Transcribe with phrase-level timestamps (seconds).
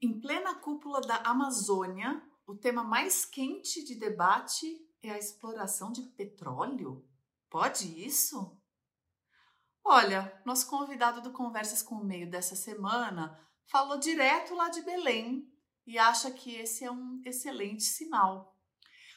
[0.00, 4.64] Em plena cúpula da Amazônia, o tema mais quente de debate
[5.02, 7.04] é a exploração de petróleo?
[7.50, 8.56] Pode isso?
[9.82, 15.52] Olha, nosso convidado do Conversas com o Meio dessa semana falou direto lá de Belém
[15.84, 18.56] e acha que esse é um excelente sinal.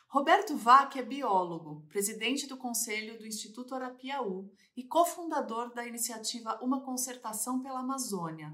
[0.07, 6.83] Roberto Vac é biólogo, presidente do Conselho do Instituto Arapiaú e cofundador da iniciativa Uma
[6.83, 8.51] Concertação pela Amazônia,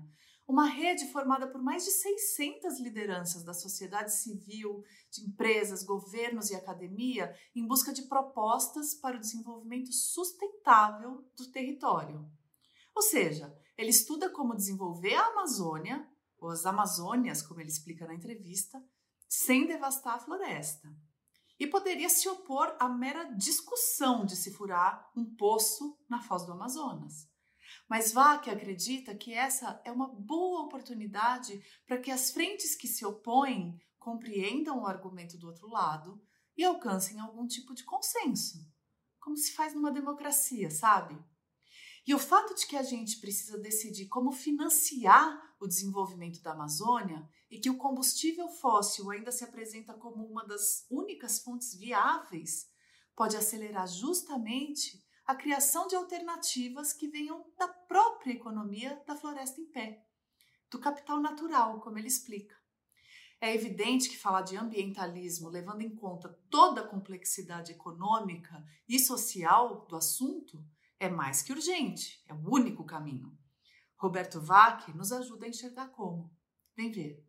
[0.47, 6.55] uma rede formada por mais de 600 lideranças da sociedade civil, de empresas, governos e
[6.55, 12.25] academia em busca de propostas para o desenvolvimento sustentável do território.
[12.95, 16.07] Ou seja, ele estuda como desenvolver a Amazônia,
[16.39, 18.81] ou as Amazônias, como ele explica na entrevista,
[19.27, 20.87] sem devastar a floresta.
[21.59, 26.53] E poderia se opor à mera discussão de se furar um poço na foz do
[26.53, 27.27] Amazonas.
[27.89, 33.05] Mas Vaque acredita que essa é uma boa oportunidade para que as frentes que se
[33.05, 36.21] opõem compreendam o argumento do outro lado
[36.55, 38.57] e alcancem algum tipo de consenso,
[39.19, 41.17] como se faz numa democracia, sabe?
[42.05, 47.27] E o fato de que a gente precisa decidir como financiar o desenvolvimento da Amazônia
[47.49, 52.69] e que o combustível fóssil ainda se apresenta como uma das únicas fontes viáveis
[53.15, 59.65] pode acelerar justamente a criação de alternativas que venham da própria economia da floresta em
[59.65, 60.07] pé,
[60.71, 62.55] do capital natural, como ele explica.
[63.41, 69.85] É evidente que falar de ambientalismo, levando em conta toda a complexidade econômica e social
[69.85, 70.65] do assunto,
[70.97, 73.37] é mais que urgente, é o único caminho.
[73.97, 76.31] Roberto Vac nos ajuda a enxergar como.
[76.75, 77.27] Vem ver.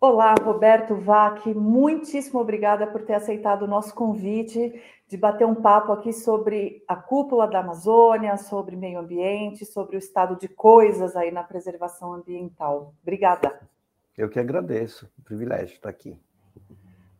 [0.00, 5.90] Olá, Roberto Vac, muitíssimo obrigada por ter aceitado o nosso convite de bater um papo
[5.90, 11.32] aqui sobre a cúpula da Amazônia, sobre meio ambiente, sobre o estado de coisas aí
[11.32, 12.94] na preservação ambiental.
[13.02, 13.58] Obrigada.
[14.16, 16.16] Eu que agradeço, o privilégio estar aqui.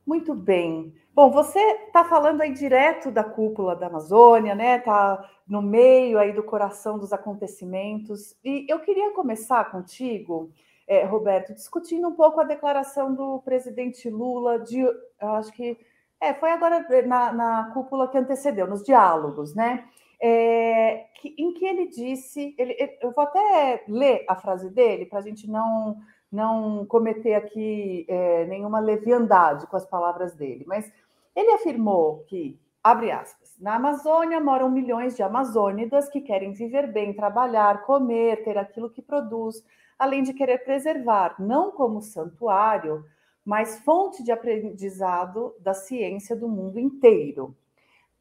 [0.06, 0.94] Muito bem.
[1.12, 4.76] Bom, você está falando aí direto da cúpula da Amazônia, né?
[4.76, 8.36] Está no meio aí do coração dos acontecimentos.
[8.44, 10.52] E eu queria começar contigo
[10.88, 14.82] é, Roberto, discutindo um pouco a declaração do presidente Lula de,
[15.20, 15.78] acho que
[16.20, 19.84] é, foi agora na, na, cúpula que antecedeu, nos diálogos, né?
[20.20, 25.20] É, que, em que ele disse, ele, eu vou até ler a frase dele para
[25.20, 25.96] a gente não
[26.30, 30.92] não cometer aqui é, nenhuma leviandade com as palavras dele, mas
[31.34, 37.14] ele afirmou que, abre aspas, na Amazônia moram milhões de amazônidas que querem viver bem,
[37.14, 39.64] trabalhar, comer, ter aquilo que produz,
[39.98, 43.04] além de querer preservar, não como santuário,
[43.44, 47.56] mas fonte de aprendizado da ciência do mundo inteiro.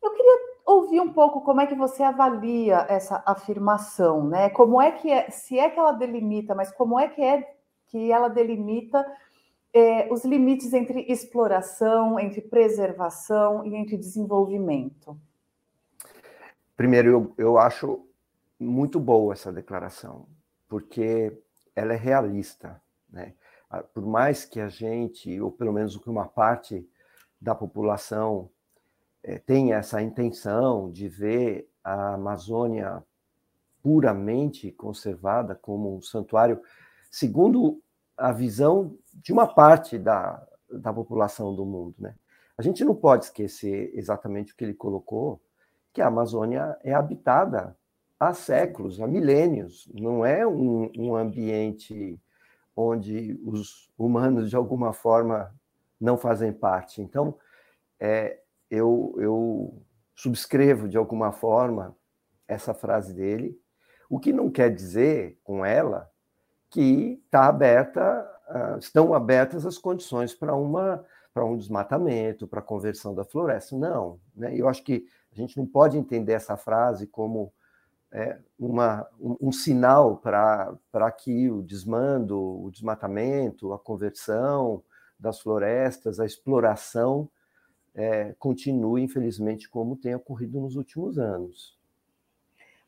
[0.01, 4.49] Eu queria ouvir um pouco como é que você avalia essa afirmação, né?
[4.49, 7.55] Como é que é, se é que ela delimita, mas como é que é
[7.87, 9.05] que ela delimita
[9.73, 15.17] é, os limites entre exploração, entre preservação e entre desenvolvimento?
[16.75, 18.05] Primeiro, eu, eu acho
[18.59, 20.27] muito boa essa declaração,
[20.67, 21.37] porque
[21.77, 23.35] ela é realista, né?
[23.93, 26.89] Por mais que a gente, ou pelo menos que uma parte
[27.39, 28.49] da população
[29.21, 33.03] é, tenha essa intenção de ver a Amazônia
[33.83, 36.61] puramente conservada como um santuário,
[37.11, 37.79] segundo
[38.17, 42.15] a visão de uma parte da, da população do mundo, né?
[42.57, 45.39] A gente não pode esquecer exatamente o que ele colocou,
[45.93, 47.76] que a Amazônia é habitada
[48.19, 49.89] há séculos, há milênios.
[49.93, 52.19] Não é um, um ambiente
[52.75, 55.53] onde os humanos, de alguma forma,
[55.99, 57.01] não fazem parte.
[57.01, 57.35] Então,
[57.99, 58.39] é,
[58.69, 59.81] eu, eu
[60.15, 61.95] subscrevo, de alguma forma,
[62.47, 63.59] essa frase dele,
[64.09, 66.09] o que não quer dizer com ela
[66.69, 68.25] que está aberta,
[68.79, 71.03] estão abertas as condições para uma
[71.33, 73.77] para um desmatamento, para a conversão da floresta.
[73.77, 74.55] Não, né?
[74.55, 77.53] Eu acho que a gente não pode entender essa frase como
[78.11, 84.83] é, uma, um, um sinal para que o desmando, o desmatamento, a conversão
[85.19, 87.29] das florestas, a exploração
[87.93, 91.77] é, continue, infelizmente, como tem ocorrido nos últimos anos.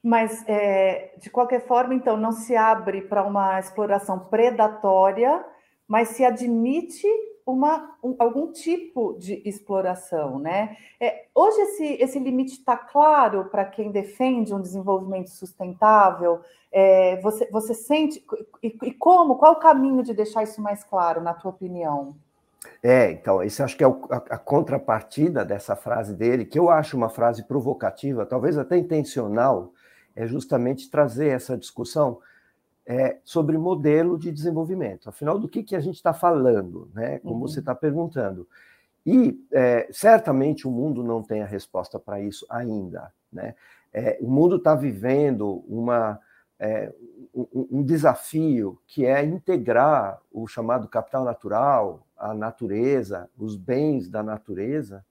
[0.02, 5.44] Mas, é, de qualquer forma, então, não se abre para uma exploração predatória,
[5.88, 7.08] mas se admite
[7.52, 10.78] uma, um, algum tipo de exploração, né?
[11.00, 16.42] É, hoje esse, esse limite está claro para quem defende um desenvolvimento sustentável.
[16.72, 18.24] É, você, você sente
[18.62, 19.36] e, e, como?
[19.36, 22.16] Qual o caminho de deixar isso mais claro, na tua opinião?
[22.84, 26.70] É, então, isso acho que é o, a, a contrapartida dessa frase dele, que eu
[26.70, 29.74] acho uma frase provocativa, talvez até intencional,
[30.16, 32.20] é justamente trazer essa discussão
[32.90, 35.10] é, sobre modelo de desenvolvimento.
[35.10, 37.20] Afinal, do que, que a gente está falando, né?
[37.20, 37.42] Como uhum.
[37.42, 38.48] você está perguntando.
[39.06, 43.14] E é, certamente o mundo não tem a resposta para isso ainda.
[43.32, 43.54] Né?
[43.94, 46.20] É, o mundo está vivendo uma,
[46.60, 46.92] é,
[47.32, 54.24] um, um, desafio que é integrar o chamado capital natural, a natureza, os bens da
[54.24, 55.06] natureza,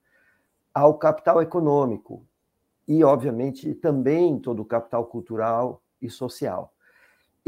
[0.75, 2.27] ao capital econômico
[2.89, 6.73] e, obviamente, também todo o capital cultural e social.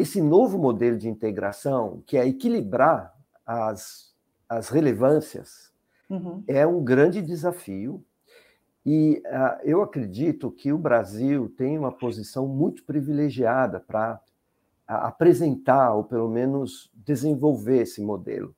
[0.00, 3.14] Esse novo modelo de integração, que é equilibrar
[3.44, 4.14] as,
[4.48, 5.70] as relevâncias,
[6.08, 6.42] uhum.
[6.48, 8.02] é um grande desafio.
[8.86, 14.18] E uh, eu acredito que o Brasil tem uma posição muito privilegiada para
[14.86, 18.56] apresentar, ou pelo menos desenvolver esse modelo.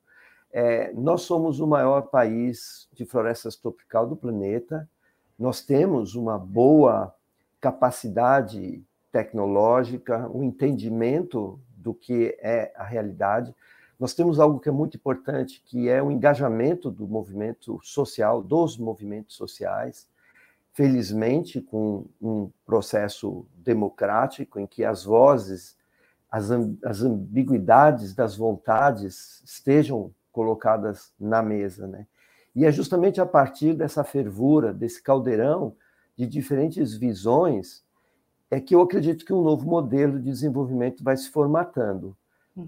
[0.53, 4.89] É, nós somos o maior país de florestas tropical do planeta,
[5.37, 7.13] nós temos uma boa
[7.61, 13.55] capacidade tecnológica, um entendimento do que é a realidade.
[14.01, 18.77] Nós temos algo que é muito importante, que é o engajamento do movimento social, dos
[18.79, 20.09] movimentos sociais,
[20.73, 25.77] felizmente com um processo democrático em que as vozes,
[26.31, 26.51] as,
[26.83, 32.07] as ambiguidades das vontades estejam colocadas na mesa, né?
[32.55, 35.75] E é justamente a partir dessa fervura, desse caldeirão
[36.17, 37.83] de diferentes visões,
[38.53, 42.15] é que eu acredito que um novo modelo de desenvolvimento vai se formatando.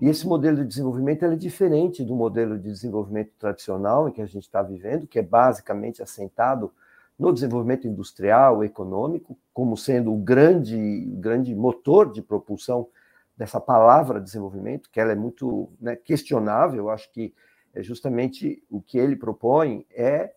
[0.01, 4.27] E esse modelo de desenvolvimento é diferente do modelo de desenvolvimento tradicional em que a
[4.27, 6.73] gente está vivendo, que é basicamente assentado
[7.19, 12.89] no desenvolvimento industrial, econômico, como sendo o grande, grande motor de propulsão
[13.37, 16.85] dessa palavra desenvolvimento, que ela é muito né, questionável.
[16.85, 17.35] Eu acho que
[17.75, 20.33] é justamente o que ele propõe é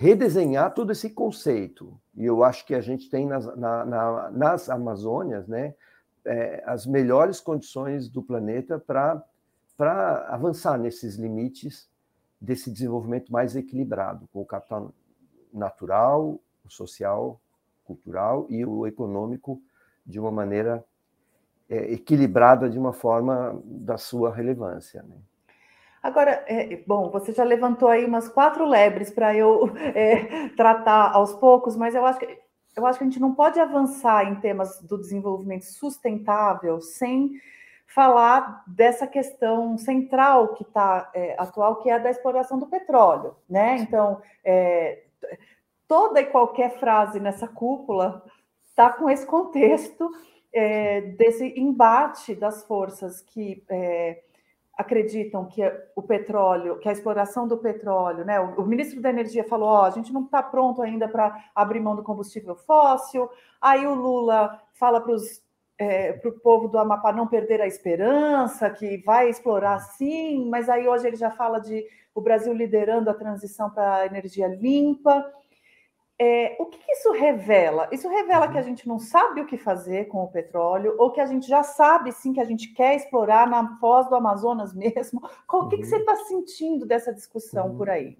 [0.00, 2.00] redesenhar todo esse conceito.
[2.16, 5.74] E eu acho que a gente tem nas, na, na, nas Amazônias né,
[6.24, 9.22] é, as melhores condições do planeta para
[10.30, 11.86] avançar nesses limites
[12.40, 14.90] desse desenvolvimento mais equilibrado, com o capital
[15.52, 17.38] natural, o social,
[17.84, 19.60] cultural e o econômico
[20.06, 20.82] de uma maneira
[21.68, 25.02] é, equilibrada de uma forma da sua relevância.
[25.02, 25.16] Né?
[26.02, 31.34] Agora, é, bom, você já levantou aí umas quatro lebres para eu é, tratar aos
[31.34, 32.38] poucos, mas eu acho, que,
[32.76, 37.32] eu acho que a gente não pode avançar em temas do desenvolvimento sustentável sem
[37.86, 43.36] falar dessa questão central que está é, atual, que é a da exploração do petróleo,
[43.48, 43.76] né?
[43.78, 45.02] Então, é,
[45.88, 48.24] toda e qualquer frase nessa cúpula
[48.62, 50.08] está com esse contexto
[50.52, 54.22] é, desse embate das forças que é,
[54.80, 55.62] acreditam que
[55.94, 58.40] o petróleo, que a exploração do petróleo, né?
[58.40, 61.94] O, ministro da Energia falou: ó, a gente não está pronto ainda para abrir mão
[61.94, 63.28] do combustível fóssil.
[63.60, 65.14] Aí o Lula fala para
[65.78, 70.88] é, o povo do Amapá não perder a esperança, que vai explorar sim, mas aí
[70.88, 71.84] hoje ele já fala de
[72.14, 75.24] o Brasil liderando a transição para energia limpa.
[76.22, 77.88] É, o que, isso revela?
[77.90, 78.66] Isso revela que a uhum.
[78.66, 82.12] gente não sabe o que fazer com o petróleo, ou que a gente já sabe
[82.12, 85.22] sim que a gente quer explorar na foz do Amazonas mesmo.
[85.50, 86.24] O que, que você está uhum.
[86.26, 87.78] sentindo dessa discussão uhum.
[87.78, 88.18] por aí?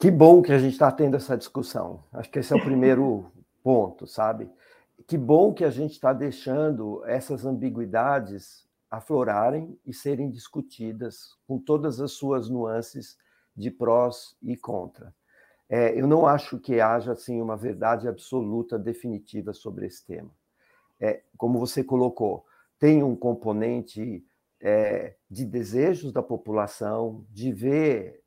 [0.00, 2.02] Que bom que a gente está tendo essa discussão.
[2.12, 3.30] Acho que esse é o primeiro
[3.62, 4.50] ponto, sabe?
[5.06, 12.00] Que bom que a gente está deixando essas ambiguidades aflorarem e serem discutidas com todas
[12.00, 13.16] as suas nuances
[13.56, 15.14] de prós e contra.
[15.68, 20.30] É, eu não acho que haja assim uma verdade absoluta definitiva sobre esse tema.
[21.00, 22.44] É, como você colocou,
[22.78, 24.24] tem um componente
[24.60, 28.22] é, de desejos da população de ver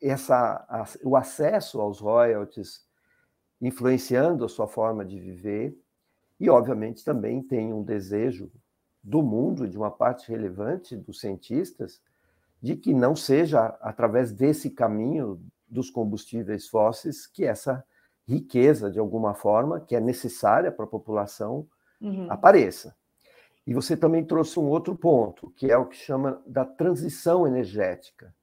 [0.00, 2.86] essa, a, o acesso aos royalties
[3.60, 5.76] influenciando a sua forma de viver,
[6.38, 8.50] e, obviamente, também tem um desejo
[9.02, 12.02] do mundo, de uma parte relevante dos cientistas,
[12.60, 17.84] de que não seja através desse caminho dos combustíveis fósseis que essa
[18.26, 21.66] riqueza, de alguma forma, que é necessária para a população,
[22.00, 22.30] uhum.
[22.30, 22.94] apareça.
[23.66, 28.34] E você também trouxe um outro ponto, que é o que chama da transição energética.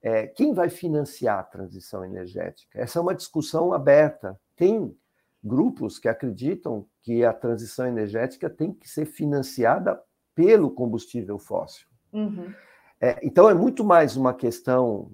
[0.00, 2.78] É, quem vai financiar a transição energética?
[2.78, 4.40] Essa é uma discussão aberta.
[4.54, 4.96] Tem
[5.42, 10.00] grupos que acreditam que a transição energética tem que ser financiada
[10.34, 11.88] pelo combustível fóssil.
[12.12, 12.52] Uhum.
[13.00, 15.10] É, então, é muito mais uma questão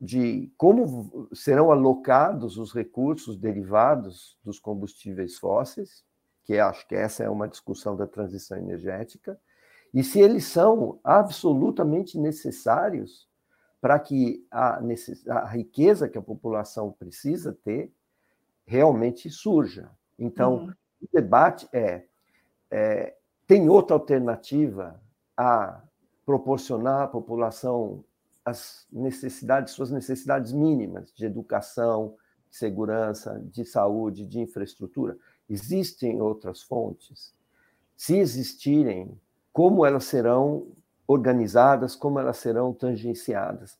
[0.00, 6.04] de como serão alocados os recursos derivados dos combustíveis fósseis,
[6.44, 9.38] que acho que essa é uma discussão da transição energética,
[9.92, 13.28] e se eles são absolutamente necessários
[13.80, 14.80] para que a,
[15.28, 17.92] a riqueza que a população precisa ter
[18.66, 19.90] realmente surja.
[20.18, 20.72] Então, uhum.
[21.00, 22.04] O debate é,
[22.70, 23.14] é,
[23.46, 25.00] tem outra alternativa
[25.36, 25.80] a
[26.26, 28.04] proporcionar à população
[28.48, 32.14] as necessidades, suas necessidades mínimas de educação,
[32.50, 35.16] de segurança, de saúde, de infraestrutura.
[35.48, 37.34] Existem outras fontes?
[37.96, 39.18] Se existirem,
[39.52, 40.68] como elas serão
[41.06, 43.78] organizadas, como elas serão tangenciadas?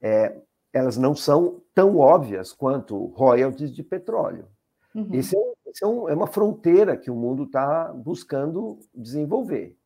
[0.00, 0.36] É,
[0.72, 4.46] elas não são tão óbvias quanto royalties de petróleo.
[4.94, 5.08] Uhum.
[5.12, 9.76] Esse, é, esse é, um, é, uma fronteira que o mundo está buscando desenvolver.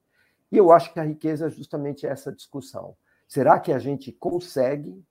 [0.51, 2.97] E eu acho que a riqueza é justamente essa discussão.
[3.31, 5.05] Será que a gente consegue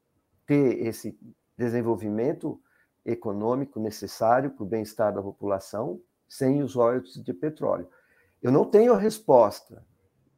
[0.45, 1.17] ter esse
[1.57, 2.61] desenvolvimento
[3.05, 7.87] econômico necessário para o bem-estar da população sem os royalties de petróleo?
[8.43, 9.85] Eu não tenho a resposta.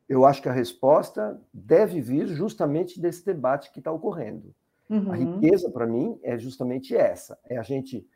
[0.08, 4.54] Eu acho que a resposta deve vir justamente desse debate que está ocorrendo.
[4.88, 5.12] Uhum.
[5.12, 8.08] A riqueza, para mim, é justamente essa: é a gente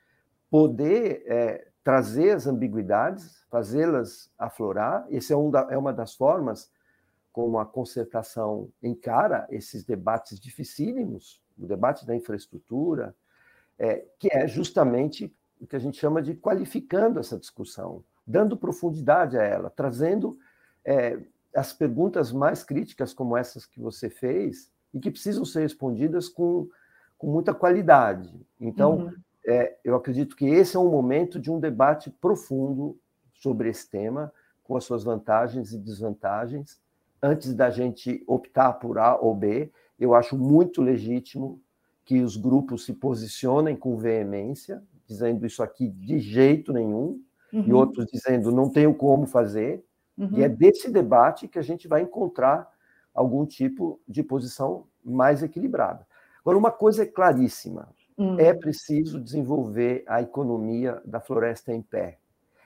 [0.47, 5.07] poder é, trazer as ambiguidades, fazê-las aflorar.
[5.09, 6.69] Essa é, um da, é uma das formas
[7.35, 13.13] como a concertação encara esses debates dificílimos, o debate da infraestrutura,
[13.77, 19.37] é, que é justamente o que a gente chama de qualificando essa discussão, dando profundidade
[19.37, 20.39] a ela, trazendo
[20.85, 21.19] é,
[21.53, 26.69] as perguntas mais críticas, como essas que você fez, e que precisam ser respondidas com,
[27.17, 28.33] com muita qualidade.
[28.57, 29.13] Então, uhum.
[29.45, 32.97] é, eu acredito que esse é um momento de um debate profundo
[33.33, 34.31] sobre esse tema,
[34.63, 36.79] com as suas vantagens e desvantagens,
[37.25, 41.59] antes da gente optar por A ou B, eu acho muito legítimo
[42.03, 47.19] que os grupos se posicionem com veemência, dizendo isso aqui de jeito nenhum,
[47.51, 47.63] uhum.
[47.65, 49.83] e outros dizendo não tenho como fazer.
[50.15, 50.37] Uhum.
[50.37, 52.69] E é desse debate que a gente vai encontrar
[53.13, 56.05] algum tipo de posição mais equilibrada.
[56.41, 58.39] Agora, uma coisa é claríssima: uhum.
[58.39, 62.19] é preciso desenvolver a economia da floresta em pé.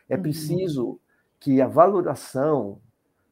[0.10, 0.22] É uhum.
[0.22, 1.00] preciso
[1.40, 2.82] que a valoração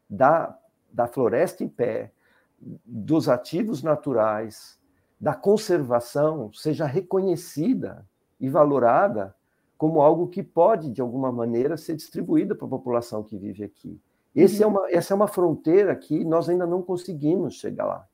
[0.10, 0.58] da
[0.92, 2.12] da floresta em pé,
[2.60, 4.80] dos ativos naturais,
[5.20, 8.06] da conservação, seja reconhecida
[8.40, 9.36] e valorada
[9.78, 14.00] como algo que pode, de alguma maneira, ser distribuída para a população que vive aqui.
[14.36, 14.74] Esse é uhum.
[14.74, 18.08] é uma, essa é uma fronteira que nós ainda não conseguimos chegar lá.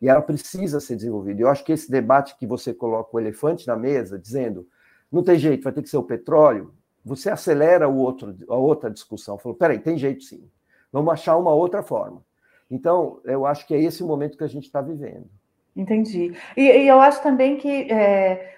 [0.00, 1.42] E ela precisa ser desenvolvida.
[1.42, 4.66] Eu acho que esse debate que você coloca o elefante na mesa, dizendo
[5.10, 6.72] não tem jeito, vai ter que ser o petróleo,
[7.04, 9.38] você acelera o outro, a outra discussão.
[9.38, 10.48] Falou, peraí, tem jeito sim.
[10.92, 12.22] Vamos achar uma outra forma.
[12.70, 15.28] Então, eu acho que é esse momento que a gente está vivendo.
[15.74, 16.32] Entendi.
[16.56, 18.54] E, e, eu acho também que é,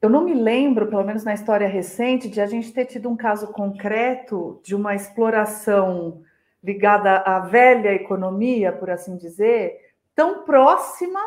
[0.00, 3.16] eu não me lembro, pelo menos na história recente, de a gente ter tido um
[3.16, 6.22] caso concreto de uma exploração
[6.62, 11.20] ligada à velha economia, por assim dizer, tão próxima.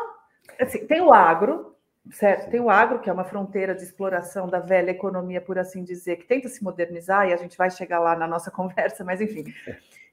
[0.60, 1.75] Assim, tem o agro,
[2.10, 2.50] certo?
[2.50, 6.16] Tem o agro, que é uma fronteira de exploração da velha economia, por assim dizer,
[6.16, 9.44] que tenta se modernizar, e a gente vai chegar lá na nossa conversa, mas enfim.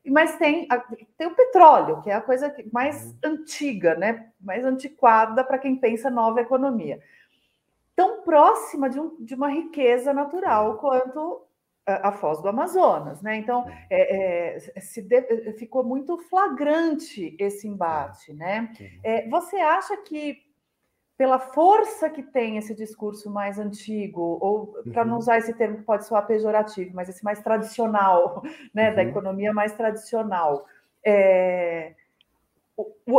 [0.06, 0.68] Mas tem,
[1.18, 3.16] tem o petróleo, que é a coisa mais uhum.
[3.24, 4.30] antiga, né?
[4.40, 7.00] mais antiquada para quem pensa nova economia.
[7.96, 11.46] Tão próxima de, um, de uma riqueza natural quanto
[11.86, 13.22] a, a Foz do Amazonas.
[13.22, 13.38] Né?
[13.38, 18.34] Então, é, é, se de, ficou muito flagrante esse embate.
[18.34, 18.74] Né?
[19.04, 20.42] É, você acha que
[21.18, 25.20] pela força que tem esse discurso mais antigo, ou para não uhum.
[25.20, 28.42] usar esse termo que pode soar pejorativo, mas esse mais tradicional,
[28.74, 28.96] né, uhum.
[28.96, 30.66] da economia mais tradicional.
[31.06, 31.94] É,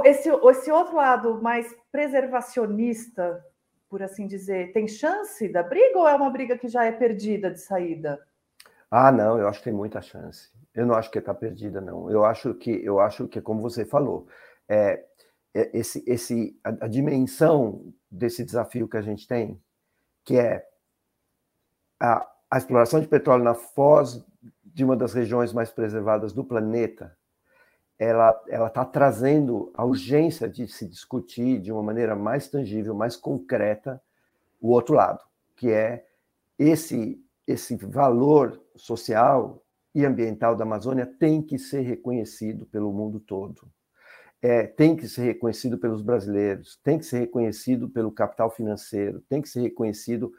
[0.04, 3.44] esse, esse outro lado mais preservacionista,
[3.88, 7.50] por assim dizer, tem chance da briga ou é uma briga que já é perdida
[7.50, 8.20] de saída?
[8.90, 10.50] Ah, não, eu acho que tem muita chance.
[10.74, 12.10] Eu não acho que está perdida, não.
[12.10, 14.26] Eu acho que, eu acho que, como você falou,
[14.68, 15.04] é, é,
[15.54, 19.61] esse, esse, a, a, dimensão desse desafio que a gente tem,
[20.25, 20.66] que é
[22.00, 24.25] a, a exploração de petróleo na foz
[24.64, 27.16] de uma das regiões mais preservadas do planeta,
[27.96, 33.16] ela ela está trazendo a urgência de se discutir de uma maneira mais tangível, mais
[33.16, 34.02] concreta,
[34.61, 36.04] o outro lado, que é
[36.58, 39.62] esse esse valor social
[39.94, 43.70] e ambiental da Amazônia tem que ser reconhecido pelo mundo todo
[44.44, 49.40] é, tem que ser reconhecido pelos brasileiros, tem que ser reconhecido pelo capital financeiro, tem
[49.40, 50.30] que ser reconhecido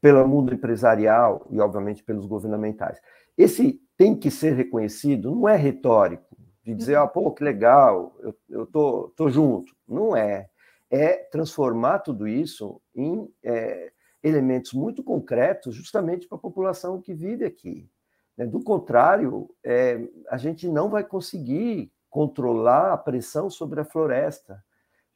[0.00, 3.00] pelo mundo empresarial e, obviamente, pelos governamentais.
[3.36, 8.32] Esse tem que ser reconhecido não é retórico, de dizer, ah, pô, que legal, eu,
[8.48, 9.74] eu tô, tô junto.
[9.88, 10.48] Não é.
[10.88, 13.90] É transformar tudo isso em é,
[14.22, 17.90] elementos muito concretos, justamente para a população que vive aqui.
[18.36, 18.46] Né?
[18.46, 24.62] Do contrário, é, a gente não vai conseguir controlar a pressão sobre a floresta,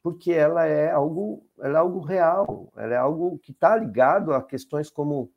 [0.01, 4.41] porque ela é algo, ela é algo real, ela é algo que está ligado a
[4.41, 5.31] questões como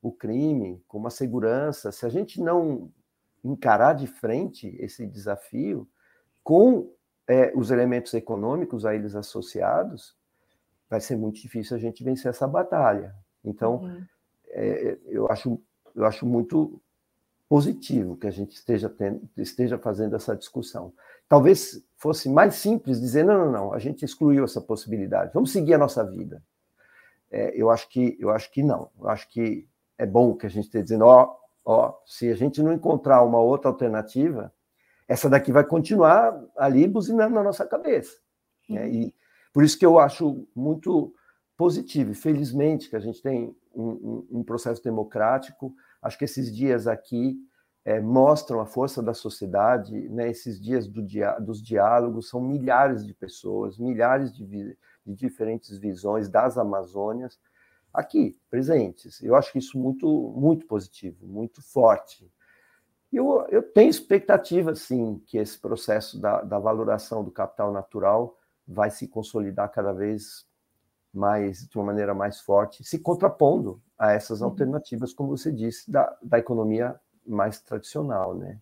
[0.00, 2.92] o crime, como a segurança, se a gente não
[3.42, 5.88] encarar de frente esse desafio
[6.44, 6.94] com
[7.26, 10.16] é, os elementos econômicos a eles associados,
[10.88, 13.16] vai ser muito difícil a gente vencer essa batalha.
[13.44, 14.04] Então, uhum.
[14.50, 15.60] é, eu, acho,
[15.92, 16.80] eu acho muito
[17.50, 20.94] positivo que a gente esteja, tendo, esteja fazendo essa discussão.
[21.28, 25.74] Talvez fosse mais simples dizer, não, não, não, a gente excluiu essa possibilidade, vamos seguir
[25.74, 26.40] a nossa vida.
[27.28, 30.48] É, eu, acho que, eu acho que não, eu acho que é bom que a
[30.48, 34.54] gente esteja dizendo, ó, ó, se a gente não encontrar uma outra alternativa,
[35.08, 38.16] essa daqui vai continuar ali buzinando na nossa cabeça.
[38.68, 38.88] Né?
[38.88, 39.14] E
[39.52, 41.12] por isso que eu acho muito
[41.56, 45.74] positivo, felizmente, que a gente tem um, um, um processo democrático.
[46.02, 47.38] Acho que esses dias aqui
[47.84, 50.30] é, mostram a força da sociedade, né?
[50.30, 54.76] esses dias do dia, dos diálogos, são milhares de pessoas, milhares de, de
[55.14, 57.38] diferentes visões das Amazônias
[57.92, 59.22] aqui, presentes.
[59.22, 62.30] Eu acho que isso muito, muito positivo, muito forte.
[63.12, 68.90] Eu, eu tenho expectativa, sim, que esse processo da, da valoração do capital natural vai
[68.90, 70.46] se consolidar cada vez
[71.12, 74.48] mais, de uma maneira mais forte, se contrapondo a essas uhum.
[74.48, 78.58] alternativas, como você disse, da, da economia mais tradicional, né?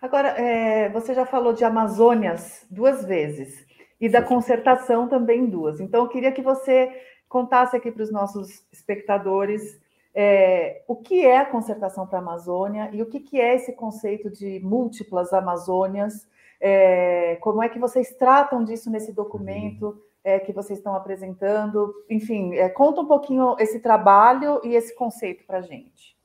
[0.00, 3.66] Agora, é, você já falou de Amazônias duas vezes
[4.00, 5.80] e da concertação também duas.
[5.80, 6.92] Então, eu queria que você
[7.28, 9.80] contasse aqui para os nossos espectadores
[10.14, 13.72] é, o que é a concertação para a Amazônia e o que, que é esse
[13.72, 16.26] conceito de múltiplas Amazônias,
[16.60, 22.52] é, como é que vocês tratam disso nesse documento é, que vocês estão apresentando, enfim,
[22.56, 26.16] é, conta um pouquinho esse trabalho e esse conceito para a gente.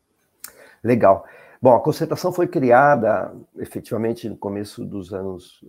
[0.83, 1.23] Legal.
[1.61, 5.63] Bom, a concertação foi criada efetivamente no começo dos anos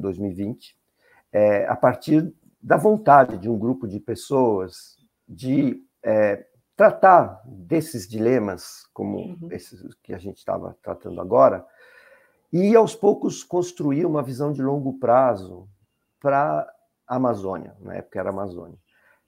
[0.00, 0.76] 2020,
[1.32, 2.30] é, a partir
[2.62, 6.44] da vontade de um grupo de pessoas de é,
[6.76, 9.48] tratar desses dilemas, como uhum.
[9.50, 11.64] esses que a gente estava tratando agora,
[12.52, 15.66] e aos poucos construir uma visão de longo prazo
[16.20, 16.70] para
[17.08, 18.78] Amazônia, na época era Amazônia.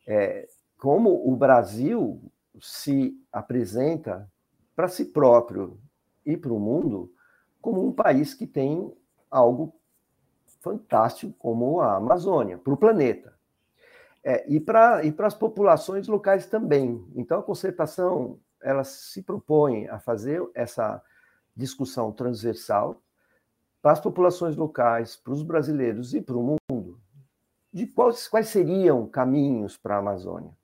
[0.06, 2.20] É, como o Brasil
[2.60, 4.30] se apresenta
[4.74, 5.78] para si próprio
[6.24, 7.12] e para o mundo
[7.60, 8.94] como um país que tem
[9.30, 9.74] algo
[10.60, 13.34] fantástico como a Amazônia, para o planeta.
[14.22, 17.06] É, e para e as populações locais também.
[17.14, 21.02] Então, a concertação ela se propõe a fazer essa
[21.56, 23.02] discussão transversal
[23.80, 27.00] para as populações locais, para os brasileiros e para o mundo,
[27.72, 30.56] de quais, quais seriam caminhos para a Amazônia.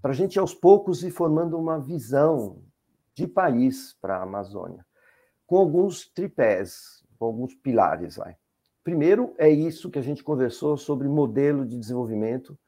[0.00, 2.62] Para a gente, aos poucos, ir formando uma visão
[3.14, 4.84] de país para a Amazônia,
[5.46, 8.16] com alguns tripés, com alguns pilares.
[8.16, 8.36] Vai.
[8.82, 12.58] Primeiro, é isso que a gente conversou sobre modelo de desenvolvimento,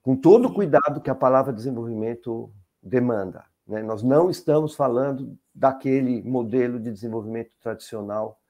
[0.00, 2.50] com todo o cuidado que a palavra desenvolvimento
[2.82, 3.44] demanda.
[3.66, 3.82] Né?
[3.82, 8.40] Nós não estamos falando daquele modelo de desenvolvimento tradicional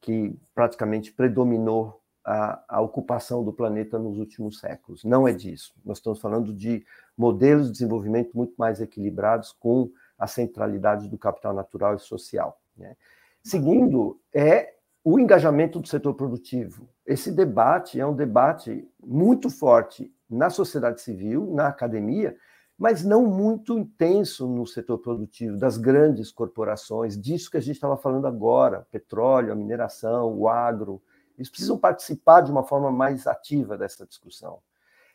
[0.00, 5.04] que praticamente predominou a, a, ocupação do planeta nos últimos séculos.
[5.04, 5.74] Não é disso.
[5.84, 6.84] Nós estamos falando de
[7.16, 12.58] modelos de desenvolvimento muito mais equilibrados com a centralidade do capital natural e social.
[12.76, 12.96] Né?
[13.42, 16.88] Segundo, é o engajamento do setor produtivo.
[17.06, 22.34] Esse debate é um debate muito forte na sociedade civil, na academia,
[22.78, 27.96] mas não muito intenso no setor produtivo, das grandes corporações, disso que a gente estava
[27.96, 31.02] falando agora, petróleo, a mineração, o agro.
[31.36, 34.58] Eles precisam participar de uma forma mais ativa dessa discussão,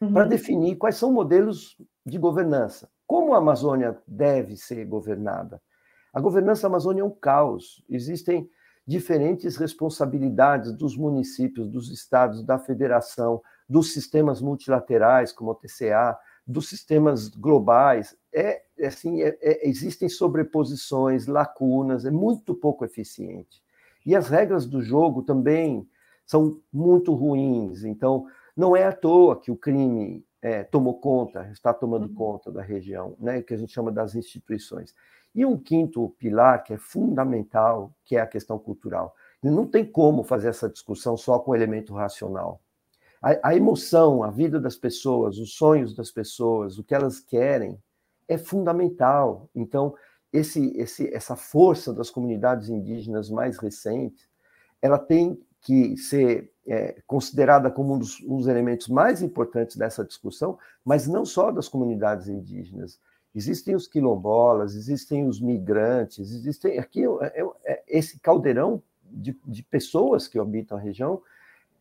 [0.02, 0.14] uhum.
[0.14, 2.90] para definir quais são modelos de governança.
[3.08, 5.62] Como a Amazônia deve ser governada?
[6.14, 7.84] A governança da Amazônia é um caos.
[7.90, 8.50] Existem
[8.86, 16.18] diferentes responsabilidades dos municípios, dos estados, da federação, dos sistemas multilaterais, como o TCA,
[16.50, 23.62] dos sistemas globais, é, é assim, é, é, existem sobreposições, lacunas, é muito pouco eficiente.
[24.04, 25.88] E as regras do jogo também
[26.30, 27.84] são muito ruins.
[27.84, 32.14] Então, não é à toa que o crime é, tomou conta, está tomando uhum.
[32.14, 34.94] conta da região, né, que a gente chama das instituições.
[35.34, 39.16] E um quinto pilar que é fundamental, que é a questão cultural.
[39.42, 42.62] Não tem como fazer essa discussão só com elemento racional.
[43.20, 47.82] A, a, emoção, a vida das pessoas, os sonhos das pessoas, o que elas querem,
[48.28, 49.50] é fundamental.
[49.56, 49.96] Então,
[50.32, 54.30] esse, esse, essa força das comunidades indígenas mais recentes,
[54.80, 60.06] ela tem que ser é, considerada como um dos, um dos, elementos mais importantes dessa
[60.06, 63.00] discussão, mas não só das comunidades indígenas.
[63.36, 69.64] Existem os quilombolas, existem os migrantes, existem aqui é, é, é esse caldeirão de, de
[69.64, 71.22] pessoas que habitam a região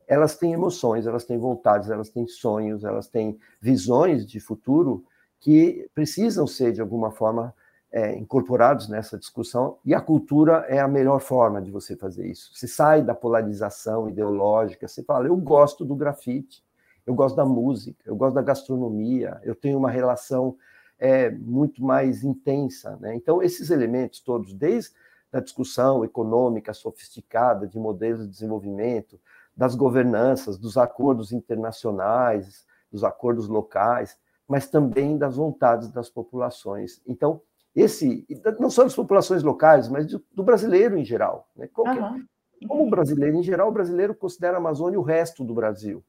[0.09, 5.05] elas têm emoções, elas têm vontades, elas têm sonhos, elas têm visões de futuro
[5.39, 7.55] que precisam ser, de alguma forma,
[7.91, 12.51] é, incorporados nessa discussão, e a cultura é a melhor forma de você fazer isso.
[12.55, 16.63] Você sai da polarização ideológica, você fala, eu gosto do grafite,
[17.07, 20.57] eu gosto da música, eu gosto da gastronomia, eu tenho uma relação
[20.99, 22.99] é, muito mais intensa.
[23.01, 23.15] Né?
[23.15, 24.91] Então, esses elementos todos, desde
[25.33, 29.19] a discussão econômica sofisticada de modelos de desenvolvimento,
[29.57, 37.03] das governanças, dos acordos internacionais, dos acordos locais, mas também das vontades das populações.
[37.07, 37.41] Então,
[37.81, 38.27] esse
[38.59, 41.49] não só das populações locais, mas do, do brasileiro em geral.
[41.57, 41.69] Né?
[41.77, 42.25] Uhum.
[42.67, 46.05] Como brasileiro em geral, o brasileiro considera a Amazônia o resto do Brasil.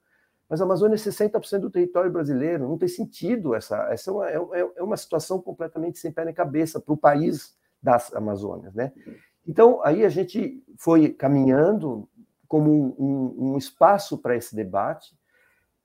[0.50, 3.88] Mas a Amazônia é 60% do território brasileiro, não tem sentido essa.
[3.92, 7.56] Essa é uma, é, é uma situação completamente sem pé nem cabeça para o país
[7.82, 8.74] das Amazônias.
[8.74, 8.92] Né?
[9.48, 12.10] Então, aí a gente foi caminhando
[12.48, 15.16] como um, um, um espaço para esse debate,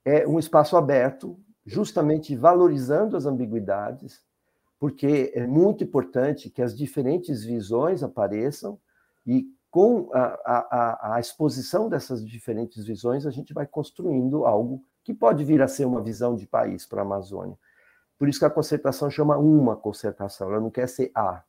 [0.02, 4.22] é um espaço aberto, justamente valorizando as ambiguidades,
[4.84, 8.78] porque é muito importante que as diferentes visões apareçam
[9.26, 15.14] e com a, a, a, exposição dessas diferentes visões, a gente vai construindo algo que
[15.14, 17.58] pode vir a ser uma visão de país para a Amazônia.
[18.18, 21.42] Por isso que a concertação chama uma concertação, ela não quer ser a.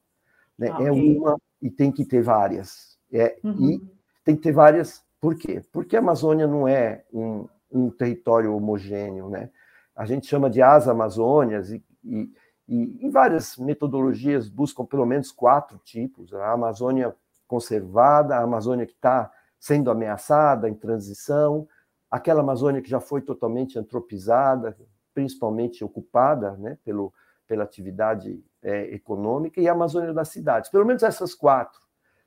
[0.58, 0.70] Né?
[0.72, 2.98] Ah, é uma e tem que ter várias.
[3.12, 3.70] É, uhum.
[3.70, 3.82] E
[4.24, 5.62] tem que ter várias, por quê?
[5.74, 9.28] Porque a Amazônia não é um, um território homogêneo.
[9.28, 9.50] Né?
[9.94, 12.32] A gente chama de as Amazônias e, e
[12.68, 17.16] e várias metodologias buscam pelo menos quatro tipos: a Amazônia
[17.48, 21.68] conservada, a Amazônia que está sendo ameaçada, em transição,
[22.10, 24.78] aquela Amazônia que já foi totalmente antropizada,
[25.14, 27.14] principalmente ocupada né, pelo,
[27.48, 30.70] pela atividade é, econômica, e a Amazônia das cidades.
[30.70, 31.80] Pelo menos essas quatro.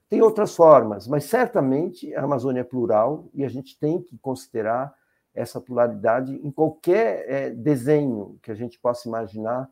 [0.09, 4.95] Tem outras formas, mas certamente a Amazônia é plural e a gente tem que considerar
[5.35, 9.69] essa pluralidade em qualquer é, desenho que a gente possa imaginar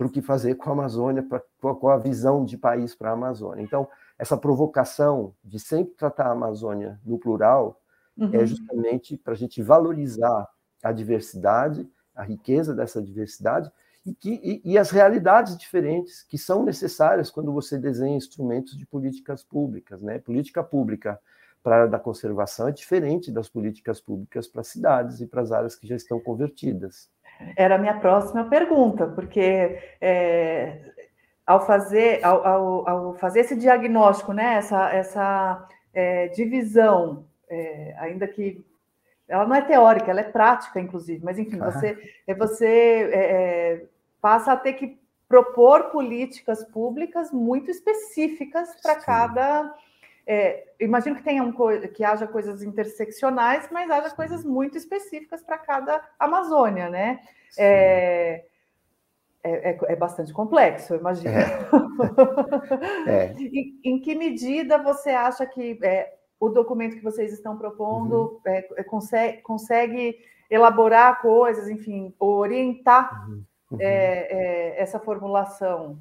[0.00, 1.42] para o que fazer com a Amazônia, pra,
[1.74, 3.62] com a visão de país para a Amazônia.
[3.62, 3.86] Então,
[4.18, 7.78] essa provocação de sempre tratar a Amazônia no plural
[8.18, 8.34] é uhum.
[8.34, 10.48] é justamente para a gente valorizar
[10.82, 11.86] a diversidade,
[12.16, 13.70] a riqueza dessa diversidade
[14.06, 18.86] e, que, e, e, as realidades diferentes que são necessárias quando você desenha instrumentos de
[18.86, 20.00] políticas públicas.
[20.00, 20.18] Né?
[20.18, 21.20] Política pública
[21.62, 25.52] para a área da conservação é diferente das políticas públicas para cidades e para as
[25.52, 27.10] áreas que já estão convertidas
[27.56, 30.78] era a minha próxima pergunta, porque é,
[31.46, 38.26] ao, fazer, ao, ao, ao, fazer esse diagnóstico, né, essa, essa é, divisão, é, ainda
[38.26, 38.64] que
[39.28, 43.84] ela não é teórica, ela é prática, inclusive, mas enfim, você, é, você é, é,
[44.20, 44.98] passa a ter que
[45.28, 49.72] propor políticas públicas muito específicas para cada
[50.32, 51.52] é, imagino que tenha um,
[51.92, 57.18] que haja coisas interseccionais, mas haja coisas muito específicas para cada Amazônia, né?
[57.58, 58.44] É,
[59.42, 61.34] é, é, é, bastante complexo, eu imagino.
[61.34, 61.44] É.
[63.10, 63.34] é.
[63.40, 65.76] em, em, que medida você acha que
[66.38, 68.84] o documento que vocês estão propondo uhum.
[68.86, 70.16] consegue, consegue,
[70.48, 73.42] elaborar coisas, enfim, orientar uhum.
[73.72, 73.78] Uhum.
[74.76, 75.98] essa formulação?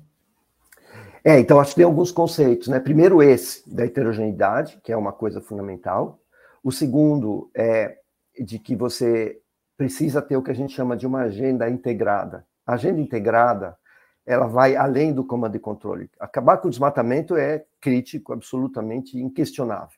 [1.23, 2.79] É, então acho que tem alguns conceitos, né?
[2.79, 6.19] Primeiro esse da heterogeneidade, que é uma coisa fundamental.
[6.63, 7.97] O segundo é
[8.39, 9.41] de que você
[9.77, 12.45] precisa ter o que a gente chama de uma agenda integrada.
[12.65, 13.77] A agenda integrada,
[14.25, 16.10] ela vai além do comando e controle.
[16.19, 19.97] Acabar com o desmatamento é crítico, absolutamente inquestionável.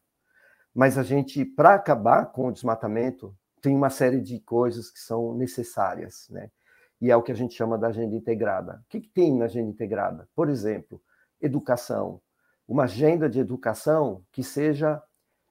[0.74, 5.36] Mas a gente, para acabar com o desmatamento, tem uma série de coisas que são
[5.36, 6.50] necessárias, né?
[7.00, 8.82] E é o que a gente chama da agenda integrada.
[8.86, 10.28] O que, que tem na agenda integrada?
[10.36, 11.02] Por exemplo,
[11.42, 12.22] educação,
[12.68, 15.02] uma agenda de educação que seja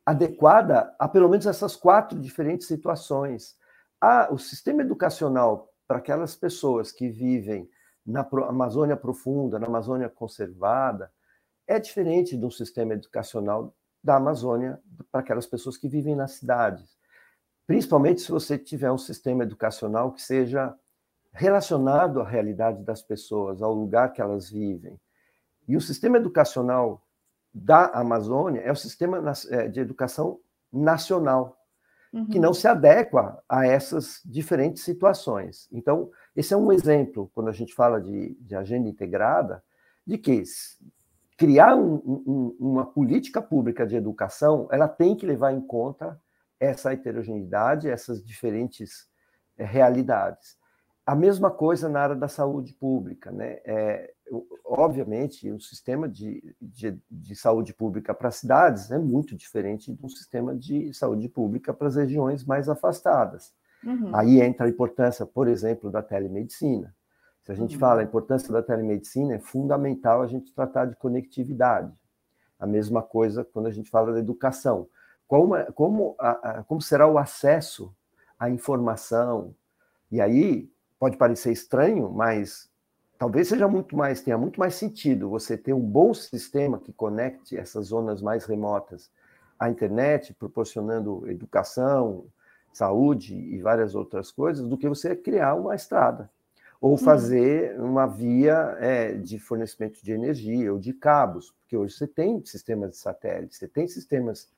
[0.04, 3.56] adequada a pelo menos essas quatro diferentes situações.
[4.00, 7.68] Ah, o sistema educacional para aquelas pessoas que vivem
[8.06, 11.12] na Amazônia profunda, na Amazônia conservada,
[11.66, 14.80] é diferente do sistema educacional da Amazônia
[15.12, 16.96] para aquelas pessoas que vivem nas cidades.
[17.66, 20.74] Principalmente se você tiver um sistema educacional que seja
[21.32, 24.98] relacionado à realidade das pessoas, ao lugar que elas vivem.
[25.70, 27.06] E o sistema educacional
[27.54, 30.40] da Amazônia é o sistema é, de educação
[30.72, 31.56] nacional,
[32.12, 32.26] uhum.
[32.26, 35.68] que não se adequa a essas diferentes situações.
[35.70, 39.62] Então, esse é um exemplo, quando a gente fala de, de agenda integrada,
[40.04, 40.42] de que
[41.36, 46.20] criar um, um, uma política pública de educação, ela tem que levar em conta
[46.58, 49.08] essa heterogeneidade, essas diferentes
[49.56, 50.58] é, realidades.
[51.06, 53.60] A mesma coisa na área da saúde pública, né?
[53.64, 54.12] É,
[54.64, 60.54] obviamente, o sistema de, de, de saúde pública para cidades é muito diferente do sistema
[60.54, 63.52] de saúde pública para as regiões mais afastadas.
[63.84, 64.14] Uhum.
[64.14, 66.94] Aí entra a importância, por exemplo, da telemedicina.
[67.42, 67.80] Se a gente uhum.
[67.80, 71.92] fala a importância da telemedicina, é fundamental a gente tratar de conectividade.
[72.58, 74.88] A mesma coisa quando a gente fala da educação.
[75.26, 77.94] Como, como, a, como será o acesso
[78.38, 79.54] à informação?
[80.10, 82.69] E aí pode parecer estranho, mas
[83.20, 87.54] talvez seja muito mais, tenha muito mais sentido você ter um bom sistema que conecte
[87.54, 89.10] essas zonas mais remotas
[89.58, 92.24] à internet, proporcionando educação,
[92.72, 96.30] saúde e várias outras coisas, do que você criar uma estrada
[96.80, 96.96] ou uhum.
[96.96, 102.42] fazer uma via é, de fornecimento de energia ou de cabos, porque hoje você tem
[102.46, 104.48] sistemas de satélite, você tem sistemas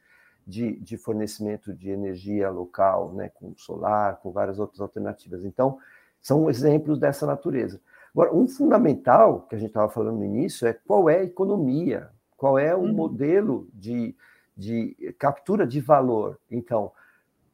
[0.46, 5.44] de, de fornecimento de energia local, né, com solar, com várias outras alternativas.
[5.44, 5.80] Então,
[6.20, 7.80] são exemplos dessa natureza.
[8.14, 12.10] Agora, um fundamental que a gente estava falando no início é qual é a economia,
[12.36, 12.92] qual é o uhum.
[12.92, 14.14] modelo de,
[14.56, 16.38] de captura de valor.
[16.50, 16.92] Então,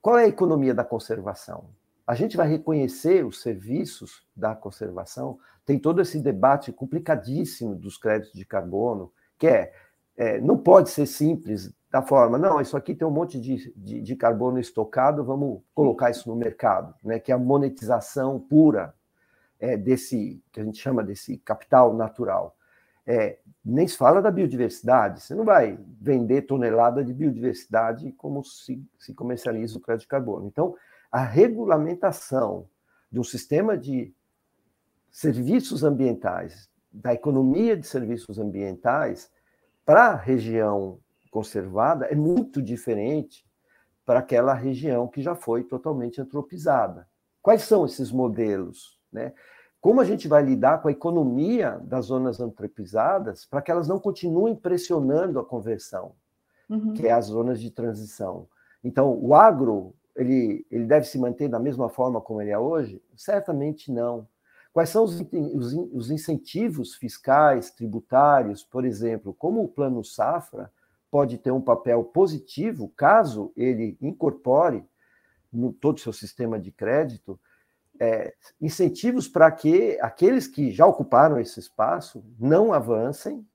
[0.03, 1.67] qual é a economia da conservação?
[2.07, 5.39] A gente vai reconhecer os serviços da conservação.
[5.65, 9.73] Tem todo esse debate complicadíssimo dos créditos de carbono, que é,
[10.17, 14.03] é não pode ser simples da forma, não, isso aqui tem um monte de, de,
[14.03, 17.19] de, carbono estocado, vamos colocar isso no mercado, né?
[17.19, 18.95] que é a monetização pura
[19.59, 22.57] é, desse, que a gente chama desse capital natural.
[23.07, 28.85] É, nem se fala da biodiversidade, você não vai vender tonelada de biodiversidade como se,
[28.99, 30.47] se comercializa o crédito de carbono.
[30.47, 30.75] Então,
[31.11, 32.69] a regulamentação
[33.11, 34.15] de um sistema de
[35.11, 39.31] serviços ambientais, da economia de serviços ambientais,
[39.85, 43.47] para a região conservada é muito diferente
[44.05, 47.09] para aquela região que já foi totalmente antropizada.
[47.41, 48.98] Quais são esses modelos?
[49.13, 49.33] Né?
[49.81, 53.99] Como a gente vai lidar com a economia das zonas antropizadas para que elas não
[53.99, 56.13] continuem pressionando a conversão,
[56.69, 56.95] uhum.
[56.95, 58.49] que é as zonas de transição?
[58.83, 63.01] Então, o agro ele, ele deve se manter da mesma forma como ele é hoje?
[63.17, 64.27] Certamente não.
[64.73, 70.71] Quais são os, os, os incentivos fiscais, tributários, por exemplo, como o Plano Safra
[71.11, 74.85] pode ter um papel positivo caso ele incorpore
[75.53, 77.41] no todo o seu sistema de crédito
[78.01, 83.47] é, incentivos para que aqueles que já ocuparam esse espaço não avancem,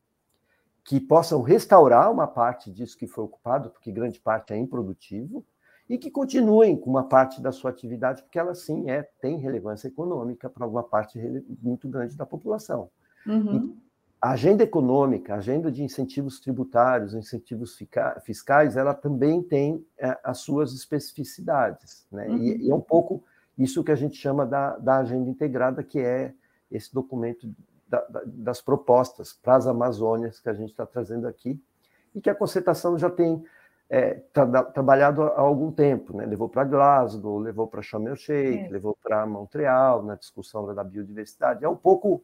[0.84, 5.46] que possam restaurar uma parte disso que foi ocupado, porque grande parte é improdutivo,
[5.90, 9.88] e que continuem com uma parte da sua atividade, porque ela sim é, tem relevância
[9.88, 11.20] econômica para uma parte
[11.62, 12.90] muito grande da população.
[13.26, 13.78] Uhum.
[14.22, 17.78] A agenda econômica, a agenda de incentivos tributários, incentivos
[18.24, 22.08] fiscais, ela também tem é, as suas especificidades.
[22.10, 22.28] Né?
[22.28, 22.38] Uhum.
[22.38, 23.22] E, e, é um pouco
[23.58, 26.34] isso que a gente chama da, da agenda integrada, que é
[26.72, 27.48] esse documento
[27.88, 31.62] da, da, das propostas para as Amazônias que a gente está trazendo aqui,
[32.16, 33.44] e que a concertação já tem
[33.90, 36.26] é, tra trabalhado há algum tempo, né?
[36.26, 38.70] levou para Glasgow, levou para Sharm el Sheikh, é.
[38.70, 41.64] levou para Montreal na discussão da biodiversidade.
[41.64, 42.24] É um pouco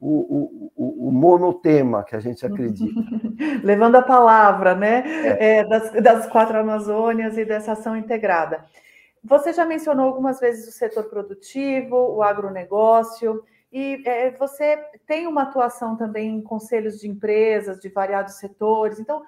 [0.00, 3.00] o, o, o, monotema que a gente acredita.
[3.64, 5.58] Levando a palavra, né, é.
[5.58, 8.64] É, das, das, quatro Amazônias e dessa ação integrada.
[9.22, 14.76] Você já mencionou algumas vezes o setor produtivo, o agronegócio, e é, você
[15.06, 18.98] tem uma atuação também em conselhos de empresas de variados setores.
[18.98, 19.22] Então,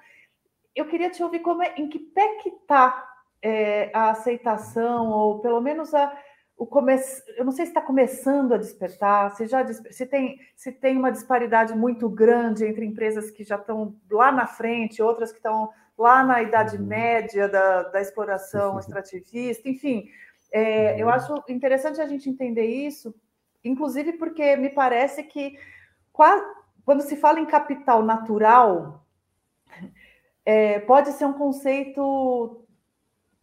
[0.75, 3.07] eu queria te ouvir como é, em que pé que está
[3.41, 6.17] é, a aceitação, ou pelo menos a,
[6.57, 7.21] o começo.
[7.37, 11.11] Eu não sei se está começando a despertar, se já se tem, se tem uma
[11.11, 16.23] disparidade muito grande entre empresas que já estão lá na frente, outras que estão lá
[16.23, 16.85] na idade uhum.
[16.85, 20.09] média da, da exploração extrativista, enfim.
[20.51, 21.13] É, eu uhum.
[21.13, 23.13] acho interessante a gente entender isso,
[23.63, 25.57] inclusive porque me parece que
[26.83, 29.05] quando se fala em capital natural,
[30.45, 32.65] é, pode ser um conceito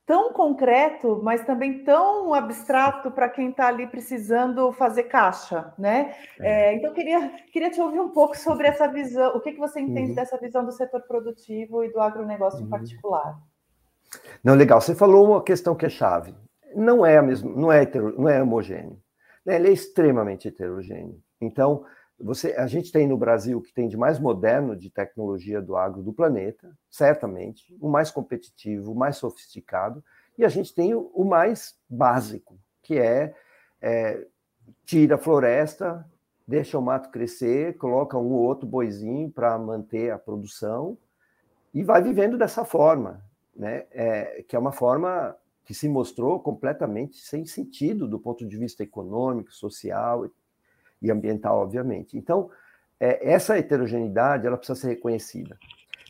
[0.08, 6.14] tão concreto, mas também tão abstrato para quem está ali precisando fazer caixa, né?
[6.40, 6.70] É.
[6.70, 9.78] É, então queria queria te ouvir um pouco sobre essa visão, o que, que você
[9.78, 10.14] entende uhum.
[10.14, 12.66] dessa visão do setor produtivo e do agronegócio uhum.
[12.66, 13.38] em particular?
[14.42, 14.80] Não, legal.
[14.80, 16.34] Você falou uma questão que é chave.
[16.74, 18.98] Não é a mesma, não é hetero, não é homogêneo.
[19.46, 21.20] Ele é extremamente heterogêneo.
[21.38, 21.84] Então,
[22.20, 25.76] você, a gente tem no Brasil o que tem de mais moderno de tecnologia do
[25.76, 30.02] agro do planeta, certamente, o mais competitivo, o mais sofisticado,
[30.36, 33.34] e a gente tem o, o mais básico, que é,
[33.80, 34.26] é
[34.84, 36.04] tira a floresta,
[36.46, 40.96] deixa o mato crescer, coloca um ou outro boizinho para manter a produção
[41.72, 43.22] e vai vivendo dessa forma,
[43.54, 43.86] né?
[43.90, 48.82] É, que é uma forma que se mostrou completamente sem sentido do ponto de vista
[48.82, 50.24] econômico, social
[51.00, 52.16] e ambiental, obviamente.
[52.16, 52.50] Então,
[52.98, 55.56] é, essa heterogeneidade ela precisa ser reconhecida.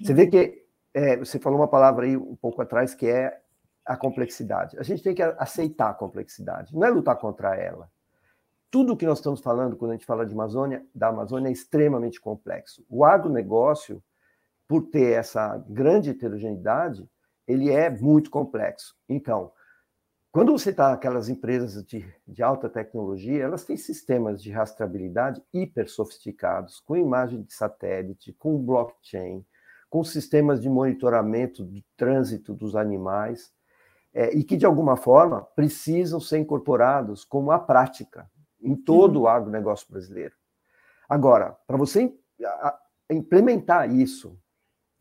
[0.00, 3.40] Você vê que é, você falou uma palavra aí um pouco atrás que é
[3.84, 4.78] a complexidade.
[4.78, 7.90] A gente tem que aceitar a complexidade, não é lutar contra ela.
[8.70, 12.20] tudo que nós estamos falando quando a gente fala de Amazônia, da Amazônia é extremamente
[12.20, 12.84] complexo.
[12.88, 14.02] O agronegócio,
[14.66, 17.08] por ter essa grande heterogeneidade,
[17.46, 18.94] ele é muito complexo.
[19.08, 19.50] Então,
[20.30, 25.88] quando você está aquelas empresas de, de, alta tecnologia, elas têm sistemas de rastreabilidade hiper
[25.88, 29.44] sofisticados, com imagem de satélite, com blockchain,
[29.88, 33.52] com sistemas de monitoramento do trânsito dos animais,
[34.12, 39.22] é, e que, de alguma forma, precisam ser incorporados como a prática em todo uhum.
[39.22, 40.34] o agronegócio brasileiro.
[41.08, 42.12] Agora, para você
[43.10, 44.38] implementar isso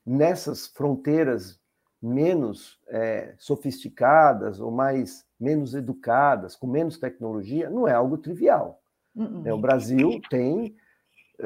[0.05, 1.59] nessas fronteiras
[2.01, 8.81] menos é, sofisticadas ou mais menos educadas, com menos tecnologia, não é algo trivial.
[9.15, 9.53] Uhum.
[9.53, 10.75] O Brasil tem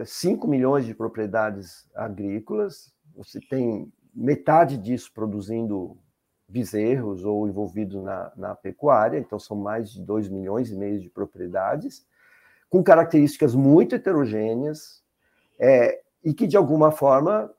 [0.05, 5.97] 5 é, milhões de propriedades agrícolas, você tem metade disso produzindo
[6.47, 11.09] bezerros ou envolvidos na, na pecuária, então são mais de 2 milhões e meio de
[11.09, 12.05] propriedades,
[12.69, 15.01] com características muito heterogêneas,
[15.59, 17.51] é, e que, de alguma forma,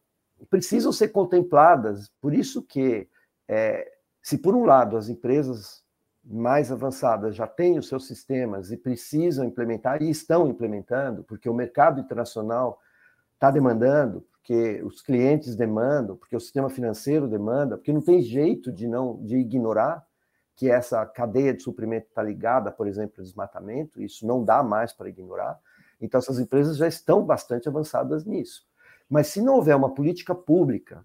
[0.48, 2.10] precisam ser contempladas.
[2.20, 3.08] Por isso que,
[3.48, 3.90] é,
[4.22, 5.82] se por um lado as empresas
[6.24, 11.54] mais avançadas já têm os seus sistemas e precisam implementar, e estão implementando, porque o
[11.54, 12.80] mercado internacional
[13.34, 18.72] está demandando, porque os clientes demandam, porque o sistema financeiro demanda, porque não tem jeito
[18.72, 20.06] de não de ignorar
[20.54, 24.92] que essa cadeia de suprimento está ligada, por exemplo, ao desmatamento, isso não dá mais
[24.92, 25.58] para ignorar.
[26.00, 28.64] Então, essas empresas já estão bastante avançadas nisso.
[29.12, 31.04] Mas se não houver uma política pública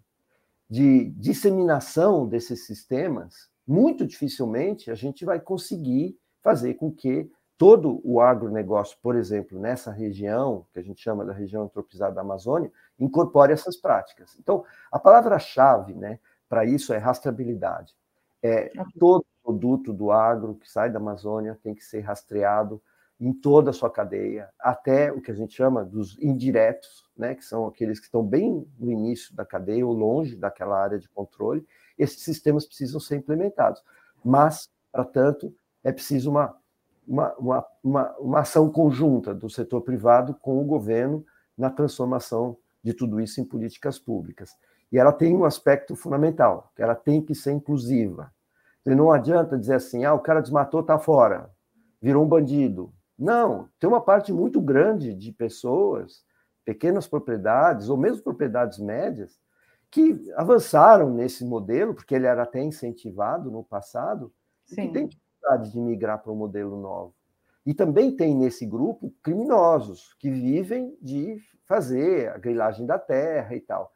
[0.70, 8.22] de disseminação desses sistemas, muito dificilmente a gente vai conseguir fazer com que todo o
[8.22, 13.52] agronegócio, por exemplo, nessa região, que a gente chama da região antropizada da Amazônia, incorpore
[13.52, 14.38] essas práticas.
[14.40, 16.18] Então, a palavra-chave né,
[16.48, 17.94] para isso é rastreabilidade.
[18.42, 22.82] É, todo produto do agro que sai da Amazônia tem que ser rastreado
[23.20, 27.44] em toda a sua cadeia, até o que a gente chama dos indiretos, né, que
[27.44, 31.66] são aqueles que estão bem no início da cadeia ou longe daquela área de controle.
[31.98, 33.82] Esses sistemas precisam ser implementados.
[34.24, 35.54] Mas, para tanto,
[35.84, 36.56] é preciso uma,
[37.08, 41.26] uma, uma, uma, uma ação conjunta do setor privado com o governo
[41.58, 44.56] na transformação de tudo isso em políticas públicas.
[44.92, 48.32] E ela tem um aspecto fundamental, que ela tem que ser inclusiva.
[48.86, 51.50] Não adianta dizer assim, ah, o cara desmatou, está fora,
[52.02, 56.24] virou um bandido, não, tem uma parte muito grande de pessoas,
[56.64, 59.40] pequenas propriedades, ou mesmo propriedades médias,
[59.90, 64.32] que avançaram nesse modelo, porque ele era até incentivado no passado,
[64.66, 64.82] Sim.
[64.82, 67.16] e que tem dificuldade de migrar para um modelo novo.
[67.66, 73.60] E também tem nesse grupo criminosos que vivem de fazer a grilagem da terra e
[73.60, 73.92] tal.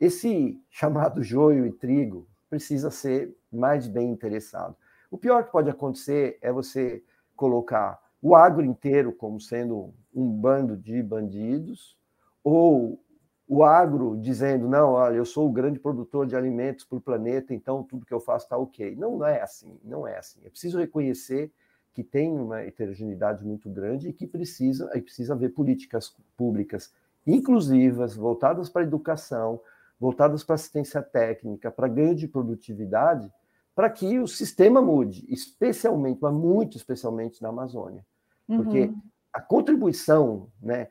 [0.00, 4.76] Esse chamado joio e trigo precisa ser mais bem interessado.
[5.10, 7.04] O pior que pode acontecer é você
[7.36, 11.94] colocar o agro inteiro como sendo um bando de bandidos,
[12.42, 12.98] ou
[13.46, 17.52] o agro dizendo, não, olha, eu sou o grande produtor de alimentos para o planeta,
[17.52, 18.96] então tudo que eu faço está ok.
[18.96, 20.40] Não, não é assim, não é assim.
[20.42, 21.52] É preciso reconhecer
[21.92, 26.94] que tem uma heterogeneidade muito grande e que precisa, e precisa haver políticas públicas
[27.26, 29.60] inclusivas, voltadas para a educação,
[30.00, 33.30] voltadas para assistência técnica, para ganho de produtividade,
[33.74, 38.02] para que o sistema mude, especialmente, mas muito especialmente na Amazônia.
[38.46, 39.02] Porque uhum.
[39.32, 40.88] a contribuição, né,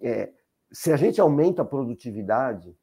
[0.00, 0.32] é,
[0.72, 2.76] se a gente aumenta a produtividade,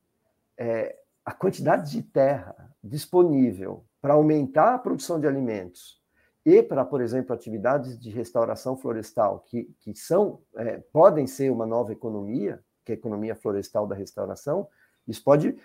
[0.57, 5.99] é, a quantidade de terra disponível para aumentar a produção de alimentos
[6.45, 11.65] e para, por exemplo, atividades de restauração florestal, que, que são, é, podem ser uma
[11.65, 14.67] nova economia, que é a economia florestal da restauração,
[15.07, 15.57] isso pode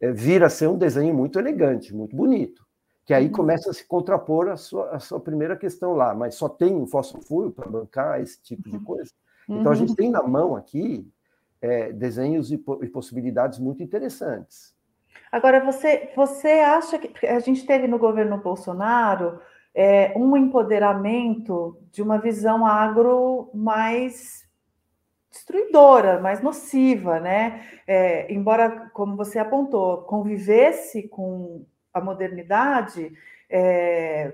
[0.00, 2.64] é, vir a ser um desenho muito elegante, muito bonito
[3.04, 3.32] que aí uhum.
[3.32, 7.50] começa a se contrapor a sua, sua primeira questão lá, mas só tem um fósforo
[7.50, 8.84] para bancar esse tipo de uhum.
[8.84, 9.12] coisa.
[9.48, 9.96] Então, a gente uhum.
[9.96, 11.10] tem na mão aqui
[11.60, 14.74] é, desenhos e, e, possibilidades muito interessantes.
[15.32, 19.40] Agora, você, você acha que a gente teve no governo Bolsonaro
[19.74, 24.48] é, um empoderamento de uma visão agro mais
[25.30, 27.64] destruidora, mais nociva, né?
[27.86, 33.12] É, embora, como você apontou, convivesse com a modernidade,
[33.48, 34.32] é,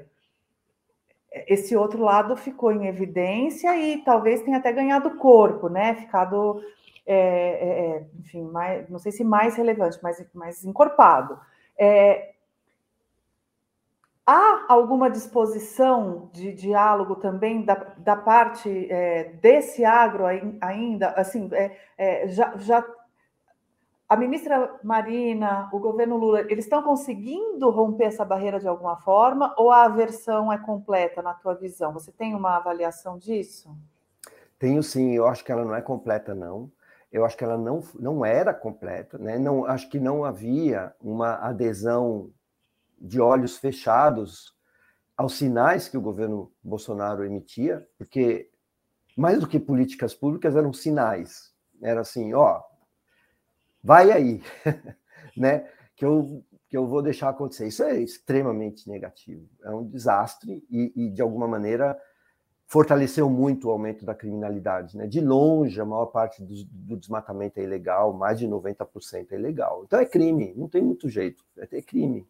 [1.46, 5.94] esse outro lado ficou em evidência e talvez tenha até ganhado corpo, né?
[5.94, 6.62] Ficado,
[7.06, 11.38] é, é, é enfim, mais, não sei se mais relevante, mas mais encorpado.
[11.78, 12.32] É,
[14.26, 20.24] há alguma disposição de diálogo também da, da parte é, desse agro
[20.60, 21.08] ainda?
[21.10, 21.50] Assim,
[22.28, 22.84] já, já
[24.08, 29.52] a ministra Marina, o governo Lula, eles estão conseguindo romper essa barreira de alguma forma
[29.56, 31.92] ou a aversão é completa na tua visão?
[31.92, 33.76] Você tem uma avaliação disso?
[34.58, 36.70] Tenho sim, eu acho que ela não é completa, não.
[37.12, 39.38] Eu acho que ela não, não era completa, né?
[39.38, 42.30] Não, acho que não havia uma adesão
[42.98, 44.54] de olhos fechados
[45.16, 48.50] aos sinais que o governo Bolsonaro emitia, porque
[49.16, 51.52] mais do que políticas públicas eram sinais.
[51.82, 52.62] Era assim, ó,
[53.86, 54.42] vai aí,
[55.36, 55.68] né?
[55.94, 57.68] Que eu que eu vou deixar acontecer.
[57.68, 59.48] Isso é extremamente negativo.
[59.62, 61.96] É um desastre e, e de alguma maneira
[62.66, 64.96] fortaleceu muito o aumento da criminalidade.
[64.96, 65.06] Né?
[65.06, 69.84] De longe, a maior parte do, do desmatamento é ilegal, mais de 90% é ilegal.
[69.84, 72.26] Então é crime, não tem muito jeito, é crime.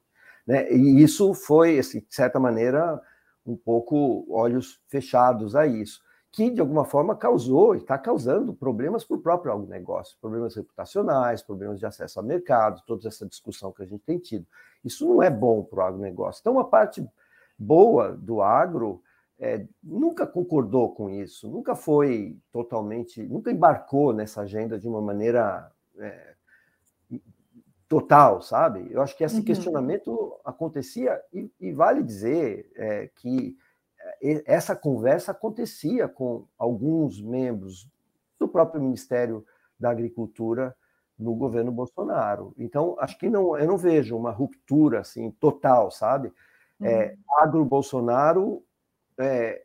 [0.46, 0.70] Né?
[0.70, 3.00] E isso foi, assim, de certa maneira,
[3.46, 6.02] um pouco olhos fechados a isso,
[6.36, 11.40] que de alguma forma causou e está causando problemas para o próprio agronegócio, problemas reputacionais,
[11.40, 14.46] problemas de acesso ao mercado, toda essa discussão que a gente tem tido.
[14.84, 16.40] Isso não é bom para o agronegócio.
[16.42, 17.02] Então, uma parte
[17.58, 19.02] boa do agro
[19.38, 25.72] é, nunca concordou com isso, nunca foi totalmente, nunca embarcou nessa agenda de uma maneira
[25.98, 26.34] é,
[27.88, 28.86] total, sabe?
[28.90, 29.42] Eu acho que esse uhum.
[29.42, 33.56] questionamento acontecia, e, e vale dizer é, que
[34.44, 37.88] essa conversa acontecia com alguns membros
[38.38, 39.44] do próprio Ministério
[39.78, 40.74] da Agricultura
[41.18, 42.52] no governo Bolsonaro.
[42.58, 46.32] Então, acho que não, eu não vejo uma ruptura assim total, sabe?
[46.80, 47.42] É, uhum.
[47.42, 48.62] agro-Bolsonaro
[49.18, 49.62] é,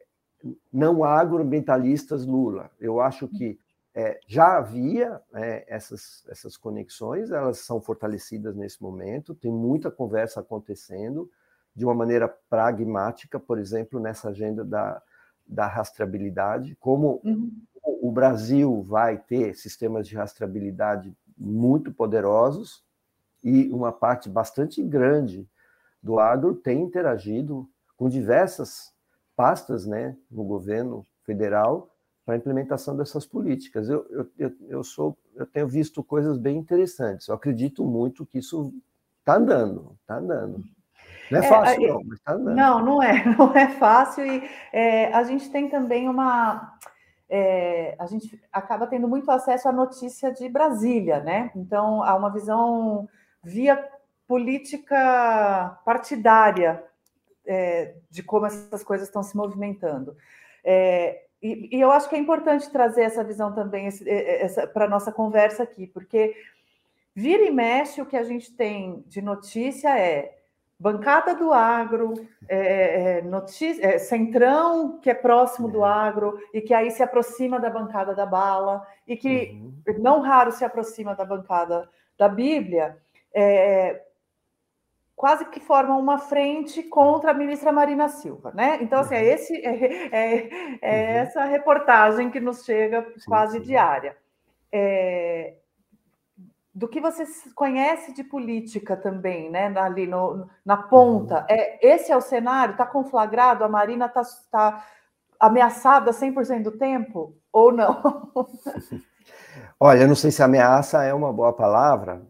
[0.71, 2.71] não agroambientalistas Lula.
[2.79, 3.59] Eu acho que
[3.93, 10.39] é, já havia é, essas, essas conexões, elas são fortalecidas nesse momento, tem muita conversa
[10.39, 11.29] acontecendo
[11.75, 15.01] de uma maneira pragmática, por exemplo, nessa agenda da,
[15.47, 17.51] da rastreabilidade, como uhum.
[17.83, 22.83] o Brasil vai ter sistemas de rastreabilidade muito poderosos
[23.43, 25.47] e uma parte bastante grande
[26.01, 28.93] do agro tem interagido com diversas
[29.35, 31.89] pastas né, no governo federal
[32.25, 33.89] para a implementação dessas políticas.
[33.89, 37.27] Eu, eu, eu, sou, eu tenho visto coisas bem interessantes.
[37.27, 38.73] Eu acredito muito que isso
[39.19, 40.63] está andando, está andando.
[41.31, 42.55] Não é, é fácil, não, mas andando.
[42.55, 44.25] Não, não é, não é fácil.
[44.25, 46.77] E é, a gente tem também uma.
[47.29, 51.49] É, a gente acaba tendo muito acesso à notícia de Brasília, né?
[51.55, 53.07] Então, há uma visão
[53.41, 53.87] via
[54.27, 56.83] política partidária
[57.45, 60.15] é, de como essas coisas estão se movimentando.
[60.63, 63.89] É, e, e, eu acho que é importante trazer essa visão também
[64.73, 66.35] para a nossa conversa aqui, porque
[67.15, 70.40] vira e mexe o que a gente tem de notícia é
[70.81, 72.13] bancada do agro,
[72.49, 75.87] é, é notícia, é, centrão que é próximo do é.
[75.87, 79.99] agro e que aí se aproxima da bancada da bala e que uhum.
[79.99, 82.97] não raro se aproxima da bancada da Bíblia.
[83.31, 84.01] É,
[85.15, 88.79] quase que formam uma frente contra a ministra Marina Silva, né?
[88.81, 89.27] Então, assim, é, uhum.
[89.27, 90.49] esse, é, é,
[90.81, 91.17] é uhum.
[91.21, 93.65] essa reportagem que nos chega sim, quase sim.
[93.65, 94.17] diária.
[94.71, 95.53] É,
[96.73, 99.67] do que você conhece de política também, né?
[99.77, 101.39] Ali no, na ponta.
[101.39, 101.45] Uhum.
[101.49, 102.73] É, esse é o cenário?
[102.73, 103.63] Está conflagrado?
[103.63, 104.85] A Marina está tá
[105.39, 107.35] ameaçada 100% do tempo?
[107.51, 108.31] Ou não?
[109.79, 112.21] Olha, não sei se ameaça é uma boa palavra,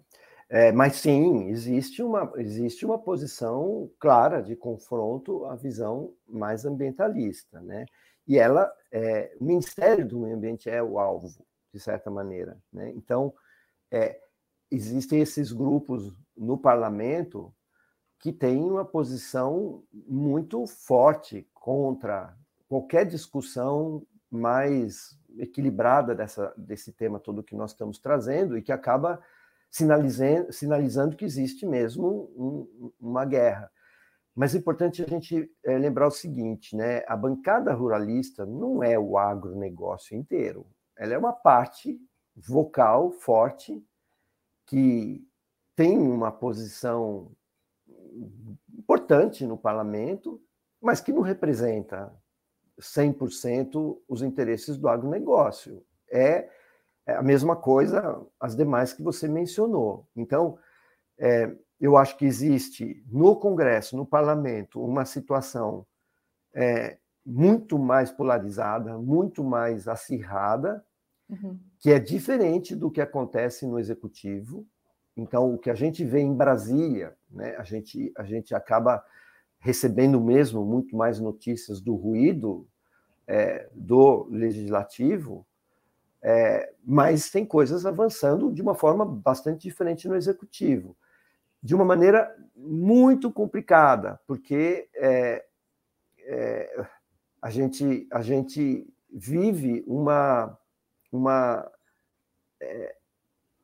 [0.50, 7.62] é, mas sim, existe uma, existe uma posição clara de confronto à visão mais ambientalista,
[7.62, 7.86] né?
[8.28, 11.28] E ela, é, o Ministério do Meio Ambiente é o alvo,
[11.74, 12.92] de certa maneira, né?
[12.96, 13.34] Então,
[13.92, 14.18] é,
[14.72, 17.54] existem esses grupos no parlamento
[18.18, 22.36] que têm uma posição muito forte contra
[22.68, 29.22] qualquer discussão mais equilibrada dessa, desse tema todo que nós estamos trazendo e que acaba
[29.70, 33.70] sinalizando, sinalizando que existe mesmo um, uma guerra.
[34.34, 37.04] Mas é importante a gente é, lembrar o seguinte, né?
[37.08, 40.66] A bancada ruralista não é o agronegócio inteiro.
[40.98, 42.00] Ela é uma parte
[42.36, 43.84] vocal forte
[44.72, 45.22] que
[45.76, 47.32] tem uma posição
[48.74, 50.42] importante no parlamento,
[50.82, 52.12] mas que não representa
[52.80, 55.86] 100% os interesses do agronegócio.
[56.10, 56.50] É
[57.06, 60.08] é a mesma coisa as demais que você mencionou.
[60.16, 60.58] Então,
[61.18, 65.86] é, eu acho que existe no Congresso, no Parlamento, uma situação
[66.54, 70.84] é, muito mais polarizada, muito mais acirrada,
[71.30, 71.60] uhum.
[71.82, 74.66] Que é diferente do que acontece no Executivo.
[75.18, 79.04] Então, o que a gente vê em Brasília, né, a, gente, a gente acaba
[79.60, 82.68] recebendo mesmo muito mais notícias do ruído
[83.28, 85.46] é, do Legislativo,
[86.22, 90.96] é, mas tem coisas avançando de uma forma bastante diferente no executivo,
[91.64, 95.44] de uma maneira muito complicada, porque é,
[96.26, 96.86] é,
[97.42, 100.58] a gente, a gente vive uma,
[101.12, 101.70] uma,
[102.62, 102.96] é,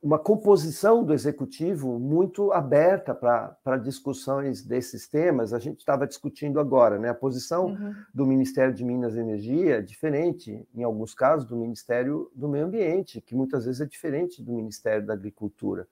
[0.02, 5.52] uma composição do executivo muito aberta para discussões desses temas.
[5.52, 7.08] A gente estava discutindo agora, né?
[7.08, 7.94] A posição uhum.
[8.14, 12.66] do Ministério de Minas e Energia é diferente, em alguns casos, do Ministério do Meio
[12.66, 15.86] Ambiente, que muitas vezes é diferente do Ministério da Agricultura.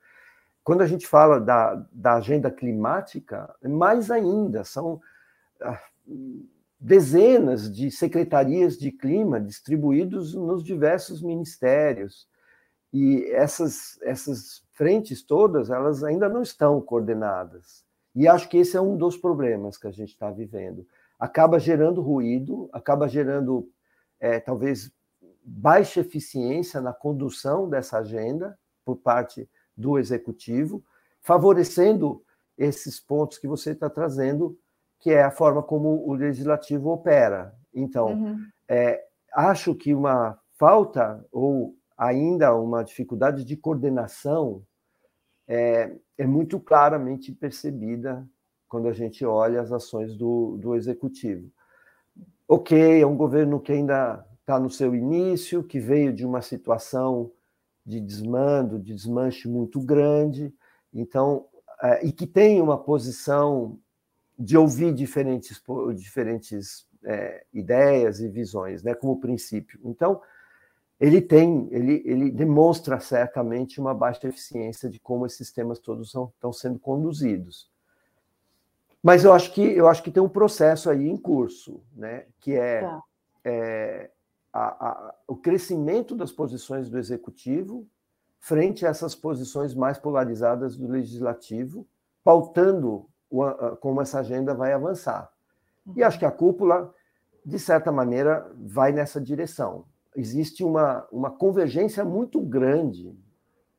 [0.62, 5.00] Quando a gente fala da, da agenda climática, mais ainda, são
[5.60, 5.80] ah,
[6.86, 12.28] dezenas de secretarias de clima distribuídos nos diversos ministérios
[12.92, 17.84] e essas, essas frentes todas, elas ainda não estão coordenadas.
[18.14, 20.86] E acho que esse é um dos problemas que a gente está vivendo.
[21.18, 23.68] Acaba gerando ruído, acaba gerando,
[24.20, 24.92] é, talvez,
[25.42, 30.84] baixa eficiência na condução dessa agenda por parte do executivo,
[31.20, 32.22] favorecendo
[32.56, 34.56] esses pontos que você está trazendo,
[34.98, 37.54] que é a forma como o legislativo opera.
[37.72, 38.46] Então, uhum.
[38.68, 44.62] é, acho que uma falta ou ainda uma dificuldade de coordenação
[45.46, 48.26] é, é muito claramente percebida
[48.68, 51.50] quando a gente olha as ações do, do executivo.
[52.48, 57.30] Ok, é um governo que ainda está no seu início, que veio de uma situação
[57.84, 60.52] de desmando, de desmanche muito grande,
[60.92, 61.46] então
[61.82, 63.78] é, e que tem uma posição
[64.38, 65.62] de ouvir diferentes
[65.94, 69.80] diferentes é, ideias e visões, né, como princípio.
[69.84, 70.20] Então
[70.98, 76.32] ele tem, ele, ele demonstra certamente uma baixa eficiência de como esses temas todos são,
[76.34, 77.70] estão sendo conduzidos.
[79.02, 82.24] Mas eu acho que eu acho que tem um processo aí em curso, né?
[82.40, 83.02] Que é, tá.
[83.44, 84.10] é
[84.52, 87.86] a, a, o crescimento das posições do executivo
[88.40, 91.86] frente a essas posições mais polarizadas do legislativo,
[92.24, 93.06] pautando
[93.80, 95.30] como essa agenda vai avançar.
[95.94, 96.92] E acho que a cúpula,
[97.44, 99.84] de certa maneira, vai nessa direção
[100.16, 103.14] existe uma, uma convergência muito grande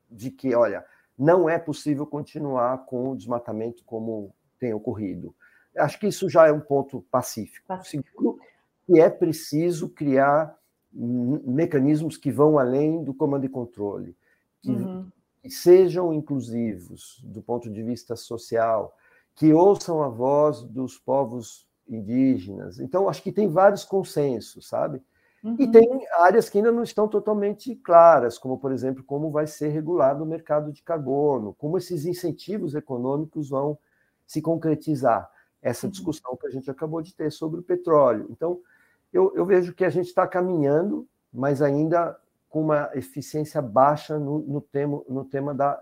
[0.10, 0.86] de que, olha,
[1.18, 5.36] não é possível continuar com o desmatamento como tem ocorrido.
[5.76, 7.66] Acho que isso já é um ponto pacífico.
[7.84, 8.40] Segundo,
[8.86, 10.56] que é preciso criar
[10.94, 14.16] mecanismos que vão além do comando e controle,
[14.62, 15.12] que, uhum.
[15.42, 18.96] que sejam inclusivos do ponto de vista social,
[19.38, 22.80] que ouçam a voz dos povos indígenas.
[22.80, 25.02] Então, acho que tem vários consensos, sabe?
[25.44, 25.56] Uhum.
[25.60, 29.68] E tem áreas que ainda não estão totalmente claras, como, por exemplo, como vai ser
[29.68, 33.78] regulado o mercado de carbono, como esses incentivos econômicos vão
[34.26, 35.30] se concretizar.
[35.62, 35.92] Essa uhum.
[35.92, 38.26] discussão que a gente acabou de ter sobre o petróleo.
[38.32, 38.60] Então,
[39.14, 42.20] eu, eu vejo que a gente está caminhando, mas ainda
[42.50, 45.80] com uma eficiência baixa no, no, tema, no tema da,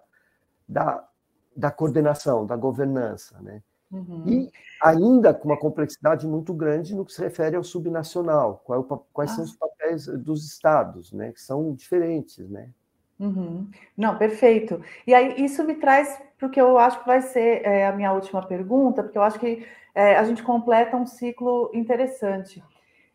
[0.68, 1.08] da,
[1.56, 3.40] da coordenação, da governança.
[3.42, 3.62] Né?
[3.92, 4.24] Uhum.
[4.28, 4.52] E
[4.82, 9.32] ainda com uma complexidade muito grande no que se refere ao subnacional, qual, é quais
[9.32, 9.36] ah.
[9.36, 12.70] são os papéis dos estados, né, que são diferentes, né?
[13.18, 13.70] Uhum.
[13.96, 14.82] Não, perfeito.
[15.08, 17.94] E aí isso me traz para o que eu acho que vai ser é, a
[17.94, 22.62] minha última pergunta, porque eu acho que é, a gente completa um ciclo interessante.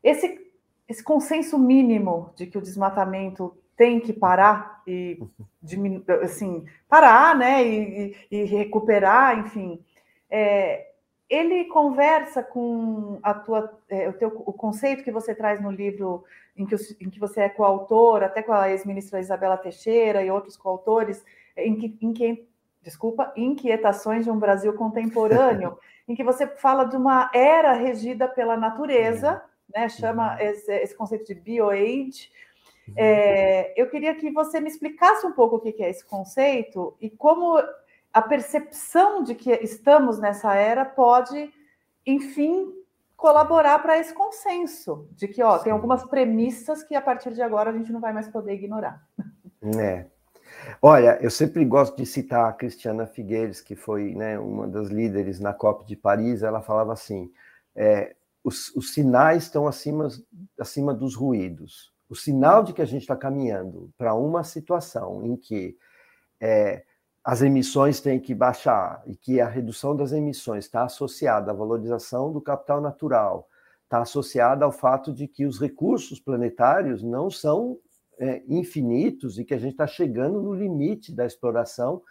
[0.03, 0.41] Esse,
[0.88, 5.18] esse consenso mínimo de que o desmatamento tem que parar e
[5.62, 9.83] diminuir, assim, parar, né, e, e recuperar, enfim,
[10.31, 10.89] é,
[11.31, 16.24] ele conversa com a tua, é, o, teu, o conceito que você traz no livro
[16.55, 20.59] em que, em que você é coautor, até com a ex-ministra Isabela Teixeira e outros
[20.59, 21.24] coautores,
[21.57, 22.47] em que, em que,
[22.83, 28.59] desculpa, Inquietações de um Brasil Contemporâneo, em que você fala de uma era regida pela
[28.59, 29.43] natureza,
[29.74, 30.41] né, chama uhum.
[30.41, 32.31] esse, esse conceito de bioage.
[32.97, 37.11] É, eu queria que você me explicasse um pouco o que é esse conceito e
[37.11, 37.62] como
[38.12, 41.53] a percepção de que estamos nessa era pode,
[42.07, 42.72] enfim,
[43.16, 47.70] colaborar para esse consenso de que ó, tem algumas premissas que a partir de agora
[47.70, 49.07] a gente não vai mais poder ignorar.
[49.78, 50.07] É.
[50.80, 55.38] Olha, eu sempre gosto de citar a Cristiana Figueiredo, que foi né, uma das líderes
[55.38, 56.43] na COP de Paris.
[56.43, 57.30] Ela falava assim:
[57.74, 60.09] é, os, os, sinais estão acima,
[60.59, 61.93] acima dos ruídos.
[62.11, 65.79] O sinal de que a gente está caminhando para uma situação em que
[66.41, 66.85] é,
[67.23, 72.33] as emissões têm que baixar e que a redução das emissões está associada à valorização
[72.33, 73.49] do capital natural,
[73.85, 77.79] está associada ao fato de que os recursos planetários não são
[78.19, 82.03] é, infinitos e que a gente está chegando no limite da exploração,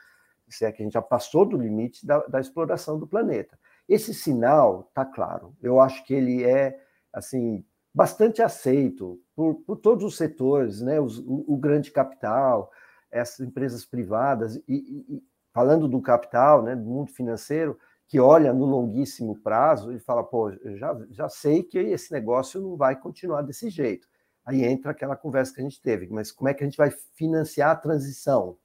[0.47, 3.60] se é que a gente já passou do limite da, da exploração do planeta.
[3.88, 5.54] Esse sinal está claro.
[5.62, 6.80] Eu acho que ele é
[7.12, 7.66] assim
[8.00, 11.02] bastante aceito por, por todos os setores, né?
[11.02, 12.72] Os, o, o grande capital,
[13.12, 15.24] essas empresas privadas, e, e,
[15.54, 17.78] falando do capital, né, do mundo financeiro,
[18.08, 22.78] que olha no longuíssimo prazo e fala, pô, já, já sei que esse negócio não
[22.78, 24.08] vai continuar desse jeito.
[24.45, 26.91] Aí entra aquela conversa que a gente teve, mas como é que a gente vai
[27.16, 28.58] financiar a transição?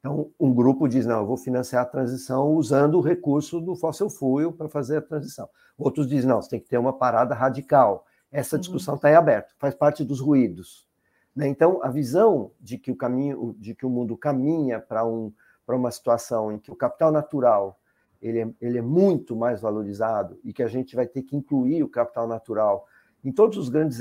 [0.00, 4.10] Então, um grupo diz, não, eu vou financiar a transição usando o recurso do fossil
[4.10, 5.48] fuel para fazer a transição.
[5.78, 8.04] Outros dizem, não, você tem que ter uma parada radical.
[8.30, 8.60] Essa uhum.
[8.60, 9.14] discussão está uhum.
[9.14, 10.86] em aberto, faz parte dos ruídos.
[11.34, 11.48] Né?
[11.48, 15.32] Então, a visão de que o caminho, de que o mundo caminha para um,
[15.68, 17.78] uma situação em que o capital natural
[18.20, 21.82] ele é, ele é muito mais valorizado e que a gente vai ter que incluir
[21.82, 22.86] o capital natural
[23.24, 24.00] em todos os grandes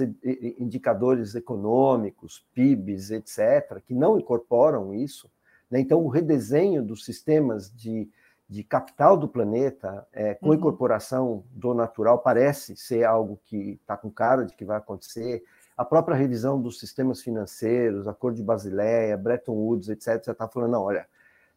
[0.60, 5.30] indicadores econômicos, PIBs, etc., que não incorporam isso.
[5.70, 5.80] Né?
[5.80, 8.08] Então, o redesenho dos sistemas de,
[8.48, 10.54] de capital do planeta, é, com uhum.
[10.54, 15.44] incorporação do natural, parece ser algo que está com cara de que vai acontecer
[15.76, 20.72] a própria revisão dos sistemas financeiros, Acordo de Basileia, Bretton Woods, etc., já está falando,
[20.72, 21.06] não, olha,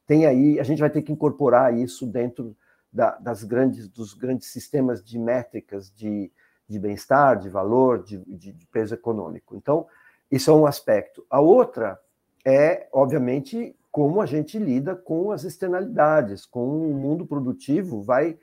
[0.07, 2.57] tem aí, a gente vai ter que incorporar isso dentro
[2.93, 6.33] da, das grandes, dos grandes sistemas de métricas de,
[6.67, 9.55] de bem-estar, de valor, de, de, de peso econômico.
[9.55, 9.87] Então,
[10.31, 11.25] isso é um aspecto.
[11.31, 12.01] A outra
[12.45, 18.39] é, obviamente, como a gente lida com as externalidades, com o mundo produtivo, vai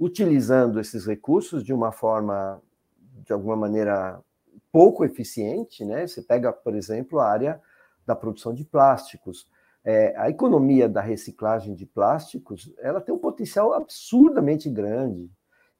[0.00, 2.58] utilizando esses recursos de uma forma,
[3.22, 4.18] de alguma maneira,
[4.72, 6.06] pouco eficiente, né?
[6.06, 7.60] Você pega, por exemplo, a área
[8.06, 9.46] da produção de plásticos.
[9.84, 15.30] É, a economia da reciclagem de plásticos, ela tem um potencial absurdamente grande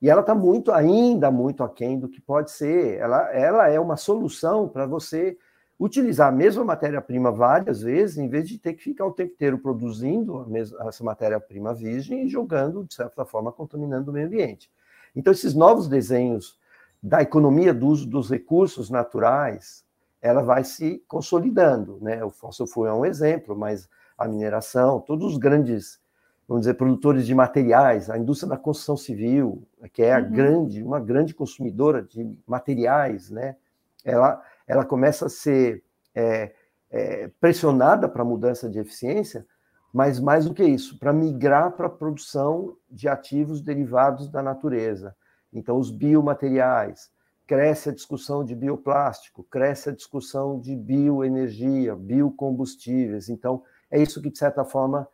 [0.03, 2.99] e ela está muito, ainda muito aquém do que pode ser.
[2.99, 5.39] Ela, ela é uma solução para você
[5.79, 9.59] utilizar a mesma matéria-prima várias vezes, em vez de ter que ficar o tempo inteiro
[9.59, 14.71] produzindo mesma, essa matéria-prima virgem e jogando, de certa forma, contaminando o meio ambiente.
[15.15, 16.59] Então, esses novos desenhos
[17.03, 19.85] da economia do uso dos recursos naturais,
[20.23, 22.25] ela vai se consolidando, né?
[22.25, 26.01] O fóssil fuel é um exemplo, mas a mineração, todos os grandes,
[26.49, 29.63] vamos dizer, produtores de materiais, a indústria da construção civil,
[29.93, 30.31] que é a uhum.
[30.31, 33.57] grande, uma grande consumidora de materiais, né?
[34.03, 35.83] Ela, ela começa a ser
[36.15, 36.53] é,
[36.91, 39.47] é, pressionada para a mudança de eficiência,
[39.93, 45.15] mas mais do que isso, para migrar para a produção de ativos derivados da natureza.
[45.53, 47.11] Então, os biomateriais,
[47.47, 53.29] cresce a discussão de bioplástico, cresce a discussão de bioenergia, biocombustíveis.
[53.29, 55.07] Então, é isso que, de certa forma,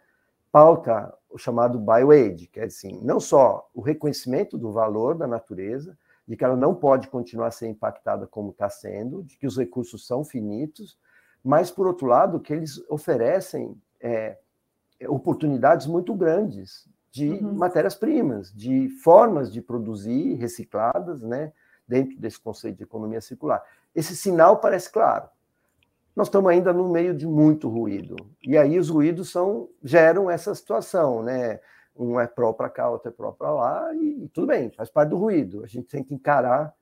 [0.50, 5.96] pauta o chamado bioaid, que é assim, não só o reconhecimento do valor da natureza,
[6.30, 9.58] de que ela não pode continuar a ser impactada como está sendo, de que os
[9.58, 10.96] recursos são finitos,
[11.42, 14.38] mas, por outro lado, que eles oferecem é,
[15.08, 17.54] oportunidades muito grandes de uhum.
[17.54, 21.52] matérias-primas, de formas de produzir recicladas, né,
[21.84, 23.60] dentro desse conceito de economia circular.
[23.92, 25.28] Esse sinal parece claro.
[26.14, 28.14] Nós estamos ainda no meio de muito ruído.
[28.46, 31.58] E aí os ruídos são geram essa situação, né?
[32.00, 35.10] Um é pró para cá, outro é pró para lá, e, tudo bem, faz parte
[35.10, 35.62] do ruído.
[35.62, 36.74] A gente tem que encarar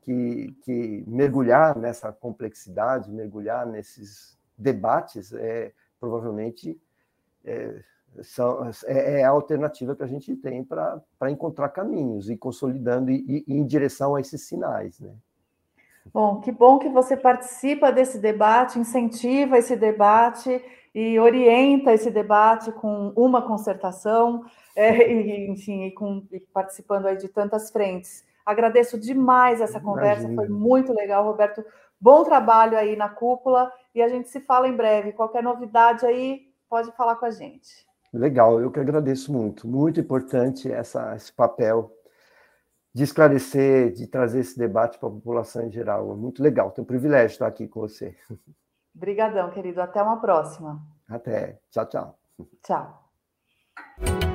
[0.00, 6.80] que, que mergulhar nessa complexidade, mergulhar nesses debates, é provavelmente
[7.44, 7.82] é,
[8.22, 13.44] são, é, é, a alternativa que a gente tem para encontrar caminhos e consolidando e,
[13.46, 15.00] e, em direção a esses sinais.
[15.00, 15.12] Né?
[16.12, 20.62] Bom, que bom que você participa desse debate, incentiva esse debate
[20.94, 27.16] e orienta esse debate com uma concertação, é, e, enfim, e, com, e participando aí
[27.16, 28.24] de tantas frentes.
[28.44, 30.42] Agradeço demais essa conversa, Imagina.
[30.42, 31.64] foi muito legal, Roberto.
[32.00, 35.12] Bom trabalho aí na cúpula e a gente se fala em breve.
[35.12, 37.86] Qualquer novidade aí, pode falar com a gente.
[38.12, 39.68] Legal, eu que agradeço muito.
[39.68, 41.94] Muito importante essa, esse papel
[42.92, 46.10] de esclarecer, de trazer esse debate para a população em geral.
[46.12, 48.16] É muito legal, tenho o privilégio de estar aqui com você.
[48.94, 49.80] Obrigadão, querido.
[49.80, 50.80] Até uma próxima.
[51.08, 51.60] Até.
[51.70, 52.18] Tchau, tchau.
[52.62, 54.29] Tchau.